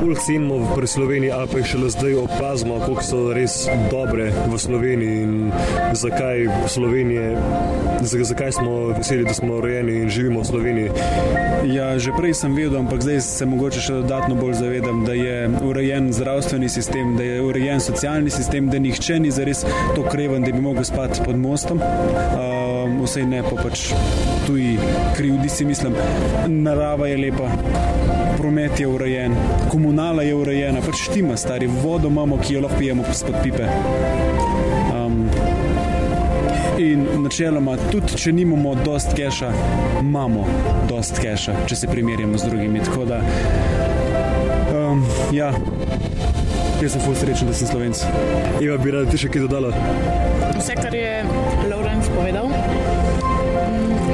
bolj 0.00 0.14
cenimo 0.26 0.58
v 0.58 0.86
Sloveniji, 0.86 1.30
ali 1.30 1.48
pa 1.48 1.58
jih 1.58 1.66
šele 1.66 1.90
zdaj 1.90 2.14
opazimo, 2.14 2.78
koliko 2.80 3.02
so 3.02 3.32
res 3.32 3.68
dobre 3.90 4.30
v 4.46 4.58
Sloveniji 4.58 5.22
in 5.22 5.52
zakaj 5.92 6.46
Slovenije, 6.68 7.36
zakaj 8.02 8.52
smo 8.52 8.94
veseli, 8.98 9.24
da 9.24 9.34
smo 9.34 9.60
rojeni 9.60 10.02
in 10.02 10.10
živimo 10.10 10.40
v 10.40 10.44
Sloveniji. 10.44 10.90
Ja, 11.74 11.98
že 11.98 12.12
prej 12.16 12.34
sem 12.34 12.54
vedel, 12.54 12.78
ampak 12.78 13.02
zdaj 13.02 13.20
se 13.26 13.46
mogoče 13.46 13.80
še 13.80 13.98
dodatno 14.02 14.38
bolj 14.38 14.58
zavedam, 14.62 15.02
da 15.04 15.12
je 15.12 15.50
urejen 15.66 16.12
zdravstveni 16.12 16.68
sistem, 16.68 17.16
da 17.18 17.26
je 17.26 17.42
urejen 17.42 17.80
socialni 17.80 18.30
sistem, 18.30 18.70
da 18.70 18.78
nihče 18.78 19.18
ni 19.20 19.30
zares 19.34 19.64
to 19.94 20.06
kreven, 20.06 20.46
da 20.46 20.52
bi 20.52 20.62
mogel 20.62 20.86
spati 20.86 21.24
pod 21.24 21.36
mostom. 21.36 21.82
Um, 21.82 23.02
vse 23.02 23.26
ne 23.26 23.42
pa 23.42 23.56
pač 23.62 23.90
tuji 24.46 24.78
krivdi, 25.16 25.48
si 25.48 25.64
mislim. 25.64 25.96
Narava 26.48 27.08
je 27.08 27.18
lepa, 27.18 27.50
promet 28.38 28.80
je 28.80 28.86
urejen, 28.88 29.34
komunala 29.70 30.22
je 30.22 30.34
urejena, 30.34 30.80
pač 30.80 31.02
štima, 31.08 31.36
stari 31.36 31.66
vodo 31.66 32.08
imamo, 32.08 32.38
ki 32.38 32.54
jo 32.54 32.60
lahko 32.60 32.78
pijemo 32.78 33.04
spod 33.12 33.34
pipe. 33.42 33.66
Um, 34.94 35.26
in 36.78 37.06
načeloma, 37.22 37.76
tudi 37.90 38.14
če 38.16 38.32
nimamo 38.32 38.74
dost 38.84 39.16
keša, 39.18 39.50
imamo 40.00 40.46
dost 40.88 41.18
keša, 41.18 41.64
če 41.66 41.76
se 41.76 41.90
primerjamo 41.90 42.38
z 42.38 42.50
drugimi. 42.50 42.84
Tako 42.86 43.04
da. 43.10 43.22
Um, 44.78 45.02
Ja, 45.32 45.50
jaz 46.82 46.94
sem 46.94 47.02
full 47.02 47.16
srečen, 47.18 47.50
da 47.50 47.54
sem 47.56 47.68
slovenc. 47.68 48.00
Eva, 48.62 48.78
bi 48.80 48.94
rad 48.94 49.10
ti 49.12 49.20
še 49.20 49.28
kaj 49.32 49.44
dodala? 49.44 49.74
Vse, 50.56 50.76
kar 50.78 50.94
je 50.94 51.10
Lorenz 51.68 52.08
povedal. 52.14 52.48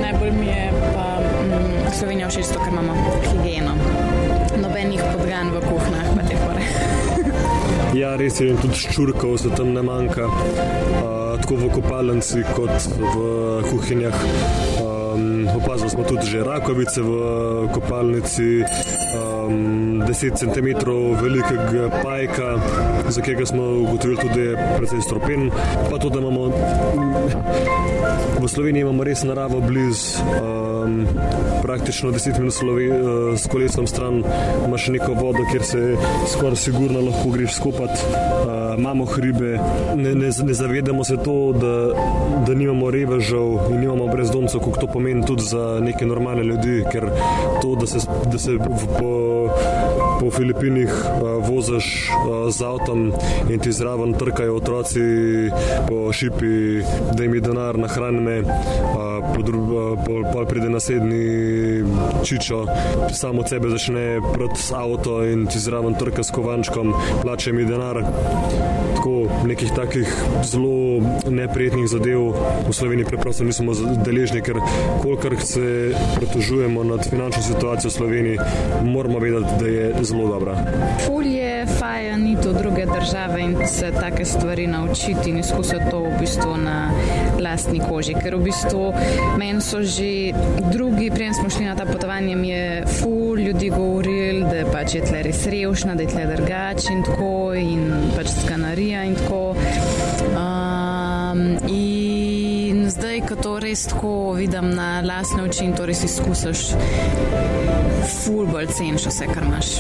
Najbolj 0.01 0.33
mi 0.41 0.49
je 0.51 0.74
Slovenija 1.95 2.28
všeč 2.28 2.47
ker 2.59 2.72
imamo 2.72 2.95
higieno. 3.22 3.74
Nobenih 4.59 5.03
podgan 5.14 5.51
v 5.55 5.61
kuhnah, 5.62 6.09
pa 6.16 6.22
te 6.26 6.36
pore. 6.42 6.64
Ja, 7.95 8.16
res 8.18 8.40
je, 8.42 8.49
in 8.51 8.57
tudi 8.59 8.74
ščurkov 8.74 9.36
se 9.38 9.53
tam 9.55 9.68
ne 9.70 9.82
manjka, 9.86 10.26
uh, 10.26 11.36
tako 11.38 11.61
v 11.61 11.68
kopalnici 11.76 12.42
kot 12.57 12.88
v 12.99 13.20
kuhinjah. 13.68 14.16
Um, 14.82 15.47
opazili 15.55 15.92
smo 15.95 16.03
tudi 16.03 16.26
že 16.26 16.42
rakovice 16.42 16.99
v 17.07 17.14
kopalnici, 17.70 18.66
um, 19.14 20.03
10 20.03 20.42
cm 20.42 20.68
velikega 21.22 21.86
pajka, 22.03 22.49
za 23.07 23.22
katerega 23.22 23.47
smo 23.47 23.62
ugotovili 23.86 24.18
tudi, 24.26 24.34
da 24.34 24.51
je 24.51 24.78
precej 24.82 25.07
stropen. 25.07 25.55
Pa 25.86 26.03
to, 26.03 26.11
da 26.11 26.18
imamo 26.18 26.51
v 28.42 28.47
Sloveniji 28.51 28.82
imamo 28.82 29.07
res 29.07 29.22
naravo 29.22 29.62
blizu. 29.62 30.18
Um, 30.85 31.07
praktično 31.62 32.11
10 32.11 32.39
minut 32.39 32.55
slovi, 32.55 32.91
uh, 32.91 32.99
s 33.39 33.47
kolesom 33.47 33.87
stran 33.87 34.22
imaš 34.66 34.89
neko 34.89 35.12
vodo, 35.12 35.39
kjer 35.51 35.62
se 35.62 35.97
skoraj 36.32 36.57
sigurno 36.57 37.01
lahko 37.01 37.30
greš 37.30 37.55
skopat. 37.55 37.91
Uh, 37.91 38.78
imamo 38.78 39.05
hribe, 39.05 39.59
ne, 39.97 40.14
ne, 40.14 40.30
ne 40.45 40.55
zavedamo 40.55 41.05
se 41.05 41.16
to, 41.16 41.53
da, 41.53 41.89
da 42.47 42.55
nimamo 42.55 42.91
revežev 42.91 43.70
in 43.70 43.80
nimamo 43.80 44.07
brezdomcev, 44.07 44.61
kako 44.61 44.80
to 44.80 44.87
pomeni 44.87 45.26
tudi 45.26 45.43
za 45.43 45.80
neke 45.82 46.07
normalne 46.07 46.45
ljudi, 46.45 46.82
ker 46.93 47.09
to, 47.62 47.74
da 47.74 47.87
se, 47.87 47.99
da 48.32 48.39
se 48.39 48.53
v, 48.53 48.59
po, 48.99 49.49
po 50.21 50.31
Filipinih 50.31 50.91
voziš 51.49 52.11
z 52.51 52.62
avtom 52.62 53.12
in 53.51 53.61
ti 53.61 53.73
zraven 53.73 54.12
trkajo 54.12 54.57
otroci 54.57 55.01
po 55.89 56.12
šipi, 56.12 56.83
da 57.17 57.23
jim 57.23 57.35
je 57.35 57.41
denar 57.41 57.79
na 57.79 57.89
hranjene, 57.89 58.43
pol, 60.07 60.25
pol 60.33 60.47
pride 60.47 60.71
naslednji 60.71 61.85
čičo, 62.25 62.65
samo 63.12 63.41
od 63.41 63.49
sebe 63.49 63.69
začne 63.69 64.21
proti 64.33 64.61
avto 64.75 65.25
in 65.25 65.47
ti 65.47 65.59
zraven 65.59 65.95
trka 65.95 66.23
s 66.23 66.31
kovančkom, 66.31 66.95
plače 67.23 67.53
mi 67.53 67.65
denar. 67.65 68.05
Tako 69.05 69.29
nekih 69.47 69.71
takih 69.77 70.09
zelo 70.43 71.01
neprijetnih 71.29 71.89
zadev 71.89 72.33
v 72.69 72.73
Sloveniji 72.73 73.05
preprosto 73.05 73.45
nismo 73.45 73.75
deležni, 74.01 74.41
ker 74.41 74.57
kolikor 75.03 75.37
se 75.45 75.93
pretožujemo 76.17 76.85
nad 76.85 77.05
finančno 77.11 77.43
situacijo 77.43 77.91
v 77.91 77.93
Sloveniji, 77.93 78.39
moramo 78.83 79.19
vedeti, 79.19 79.53
da 79.61 79.67
je 79.67 80.05
zelo 80.09 80.29
dobra. 80.29 80.57
Ful 81.05 81.27
je 81.27 81.67
faja 81.67 82.17
ni 82.17 82.37
to 82.43 82.53
druge 82.53 82.87
države 82.87 83.41
in 83.41 83.57
se 83.67 83.93
take 84.01 84.25
stvari 84.25 84.67
naučiti 84.67 85.31
in 85.31 85.39
izkusiti 85.39 85.85
to 85.91 86.01
v 86.01 86.17
bistvu 86.21 86.57
na 86.57 86.91
lastni 87.41 87.81
koži. 87.89 88.15
Ker 88.23 88.37
v 88.37 88.49
bistvu 88.49 88.95
meni 89.39 89.61
so 89.61 89.83
že 89.83 90.33
drugi, 90.73 91.11
prej 91.11 91.35
smo 91.35 91.51
šli 91.51 91.69
na 91.69 91.77
ta 91.77 91.85
potovanje, 91.85 92.37
mi 92.37 92.49
je 92.49 92.87
ful 92.87 93.37
ljudi 93.37 93.69
govorili, 93.69 94.43
da 94.55 94.71
pač 94.71 94.95
je 94.95 95.03
tle 95.03 95.23
res 95.27 95.41
revšna, 95.51 95.95
da 95.99 96.05
je 96.05 96.13
tle 96.13 96.27
drugače 96.31 96.93
in 96.93 97.03
tako 97.03 97.55
in 97.59 97.83
pač 98.15 98.31
skanarija 98.31 99.03
in 99.09 99.17
tako. 99.19 99.43
Um, 100.35 101.43
in 101.69 102.85
zdaj, 102.91 103.21
ko 103.29 103.39
to 103.43 103.57
res 103.65 103.87
tako 103.91 104.15
vidim 104.39 104.71
na 104.79 105.03
lastne 105.07 105.43
oči 105.49 105.67
in 105.67 105.75
to 105.75 105.87
res 105.91 106.05
izkusiš, 106.07 106.67
ful 108.21 108.47
bolj 108.47 108.71
ceniš 108.79 109.09
vse, 109.11 109.31
kar 109.35 109.47
imaš. 109.49 109.77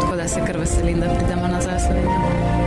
Tako 0.00 0.16
da 0.16 0.28
se 0.28 0.44
kar 0.46 0.60
veselim, 0.60 1.00
da 1.00 1.14
pridemo 1.14 1.48
nazaj 1.48 1.78
v 1.78 1.86
Slovenijo. 1.86 2.59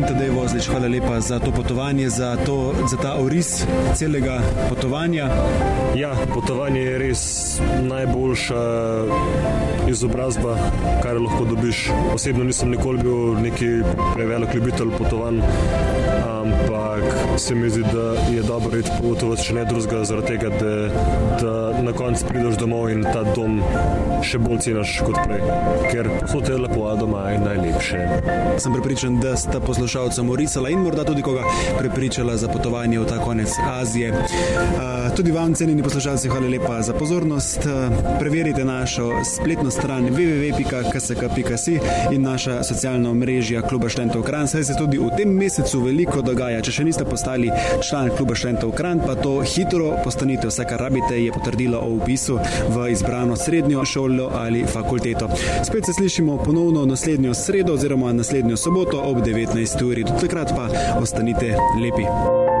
In 0.00 0.06
Tadej 0.08 0.32
Vozlič, 0.32 0.64
hvala 0.72 0.88
lepa 0.88 1.20
za 1.20 1.36
to 1.38 1.52
potovanje, 1.52 2.08
za, 2.08 2.36
to, 2.46 2.72
za 2.88 2.96
ta 2.96 3.20
oris 3.20 3.66
celega 3.94 4.40
potovanja. 4.68 5.28
Ja, 5.94 6.16
potovanje 6.34 6.80
je 6.80 6.98
res 6.98 7.22
najboljša 7.84 8.62
izobrazba, 9.88 10.56
kar 11.02 11.20
lahko 11.20 11.44
dobiš. 11.44 11.90
Osebno 12.14 12.44
nisem 12.44 12.70
nikoli 12.70 13.02
bil 13.02 13.36
neki 13.44 13.68
prevelik 14.14 14.54
ljubitelj 14.54 14.90
potovanj, 14.98 15.42
ampak 16.40 17.38
se 17.38 17.54
mi 17.54 17.70
zdi, 17.70 17.82
da 17.92 18.32
je 18.34 18.42
dobro 18.42 18.78
iti 18.78 18.90
potovati 19.02 19.42
še 19.42 19.54
ne 19.54 19.64
drugega, 19.64 20.04
zaradi 20.04 20.26
tega, 20.26 20.48
da, 20.48 20.72
da 21.40 21.82
na 21.82 21.92
koncu 21.92 22.26
prideš 22.28 22.58
domov 22.60 22.90
in 22.90 23.04
ta 23.04 23.22
dom 23.34 23.60
še 24.26 24.40
bolj 24.42 24.60
ceniš 24.66 24.96
kot 25.06 25.20
prej. 25.24 25.42
Ker 25.90 26.10
so 26.30 26.42
te 26.44 26.56
lepo, 26.58 26.86
a 26.90 26.94
doma 26.98 27.26
je 27.30 27.40
najlepše. 27.44 28.02
Sem 28.60 28.76
prepričan, 28.76 29.20
da 29.22 29.36
sta 29.40 29.60
poslušalca 29.64 30.22
Morisala 30.26 30.72
in 30.72 30.84
morda 30.84 31.04
tudi 31.08 31.24
koga 31.26 31.46
prepričala 31.78 32.36
za 32.36 32.48
potovanje 32.48 33.00
v 33.00 33.08
ta 33.08 33.20
konec 33.24 33.56
Azije. 33.80 34.12
Uh, 34.12 34.99
tudi 35.16 35.30
vam, 35.30 35.54
cenjeni 35.54 35.82
poslušalci, 35.82 36.28
hvala 36.28 36.48
lepa 36.48 36.82
za 36.82 36.92
pozornost. 36.92 37.58
Uh, 37.58 38.18
preverite 38.18 38.64
našo 38.64 39.24
spletno 39.24 39.70
stran 39.70 40.04
www.ksk.si 40.04 41.78
in 42.12 42.22
naša 42.22 42.62
socialna 42.62 43.14
mrežja 43.14 43.62
Kluba 43.62 43.88
študentov 43.88 44.22
Kran. 44.22 44.48
Saj 44.48 44.64
se 44.64 44.74
tudi 44.78 44.98
v 44.98 45.10
tem 45.16 45.28
mesecu 45.28 45.80
veliko 45.80 46.22
dogaja. 46.22 46.60
Če 46.60 46.72
še 46.72 46.84
niste 46.84 47.04
postali 47.04 47.50
član 47.88 48.10
Kluba 48.16 48.34
študentov 48.34 48.72
Kran, 48.76 49.00
pa 49.06 49.14
to 49.14 49.40
hitro 49.40 49.94
postanite. 50.04 50.48
Vse, 50.50 50.64
kar 50.68 50.80
rabite, 50.80 51.16
je 51.16 51.32
potrdilo 51.32 51.80
o 51.80 51.94
upisu 51.96 52.38
v 52.68 52.90
izbrano 52.92 53.36
srednjo 53.36 53.84
šolo 53.84 54.30
ali 54.34 54.64
fakulteto. 54.66 55.30
Spet 55.64 55.86
se 55.86 55.92
slišimo 55.96 56.36
ponovno 56.44 56.86
naslednjo 56.86 57.34
sredo 57.34 57.74
oziroma 57.74 58.12
naslednjo 58.12 58.56
soboto 58.56 59.00
ob 59.00 59.22
19. 59.24 59.84
uri. 59.84 60.04
Do 60.04 60.18
takrat 60.20 60.52
pa 60.56 60.68
ostanite 61.00 61.56
lepi. 61.82 62.59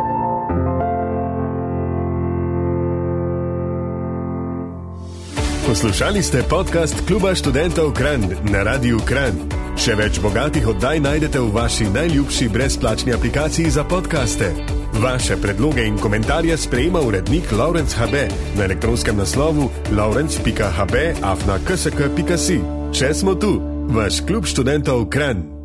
Poslušali 5.70 6.18
ste 6.22 6.42
podcast 6.42 6.98
Kluba 7.06 7.30
študentov 7.30 7.94
Kran 7.94 8.26
na 8.50 8.66
Radiu 8.66 8.98
Kran. 9.06 9.30
Še 9.78 9.94
več 9.94 10.18
bogatih 10.18 10.66
oddaj 10.66 10.98
najdete 10.98 11.38
v 11.38 11.52
vaši 11.54 11.86
najljubši 11.94 12.48
brezplačni 12.50 13.14
aplikaciji 13.14 13.70
za 13.70 13.84
podkaste. 13.86 14.50
Vaše 14.98 15.38
predloge 15.38 15.86
in 15.86 15.94
komentarje 15.94 16.58
sprejema 16.58 16.98
urednik 17.06 17.54
Laurence 17.54 17.94
HB 17.94 18.34
na 18.58 18.66
elektronskem 18.66 19.14
naslovu 19.14 19.70
laurence.hb 19.94 21.06
afna 21.22 21.62
ksk.si. 21.62 22.58
Če 22.90 23.14
smo 23.14 23.38
tu, 23.38 23.54
vaš 23.94 24.26
klub 24.26 24.50
študentov 24.50 25.06
Kran. 25.06 25.59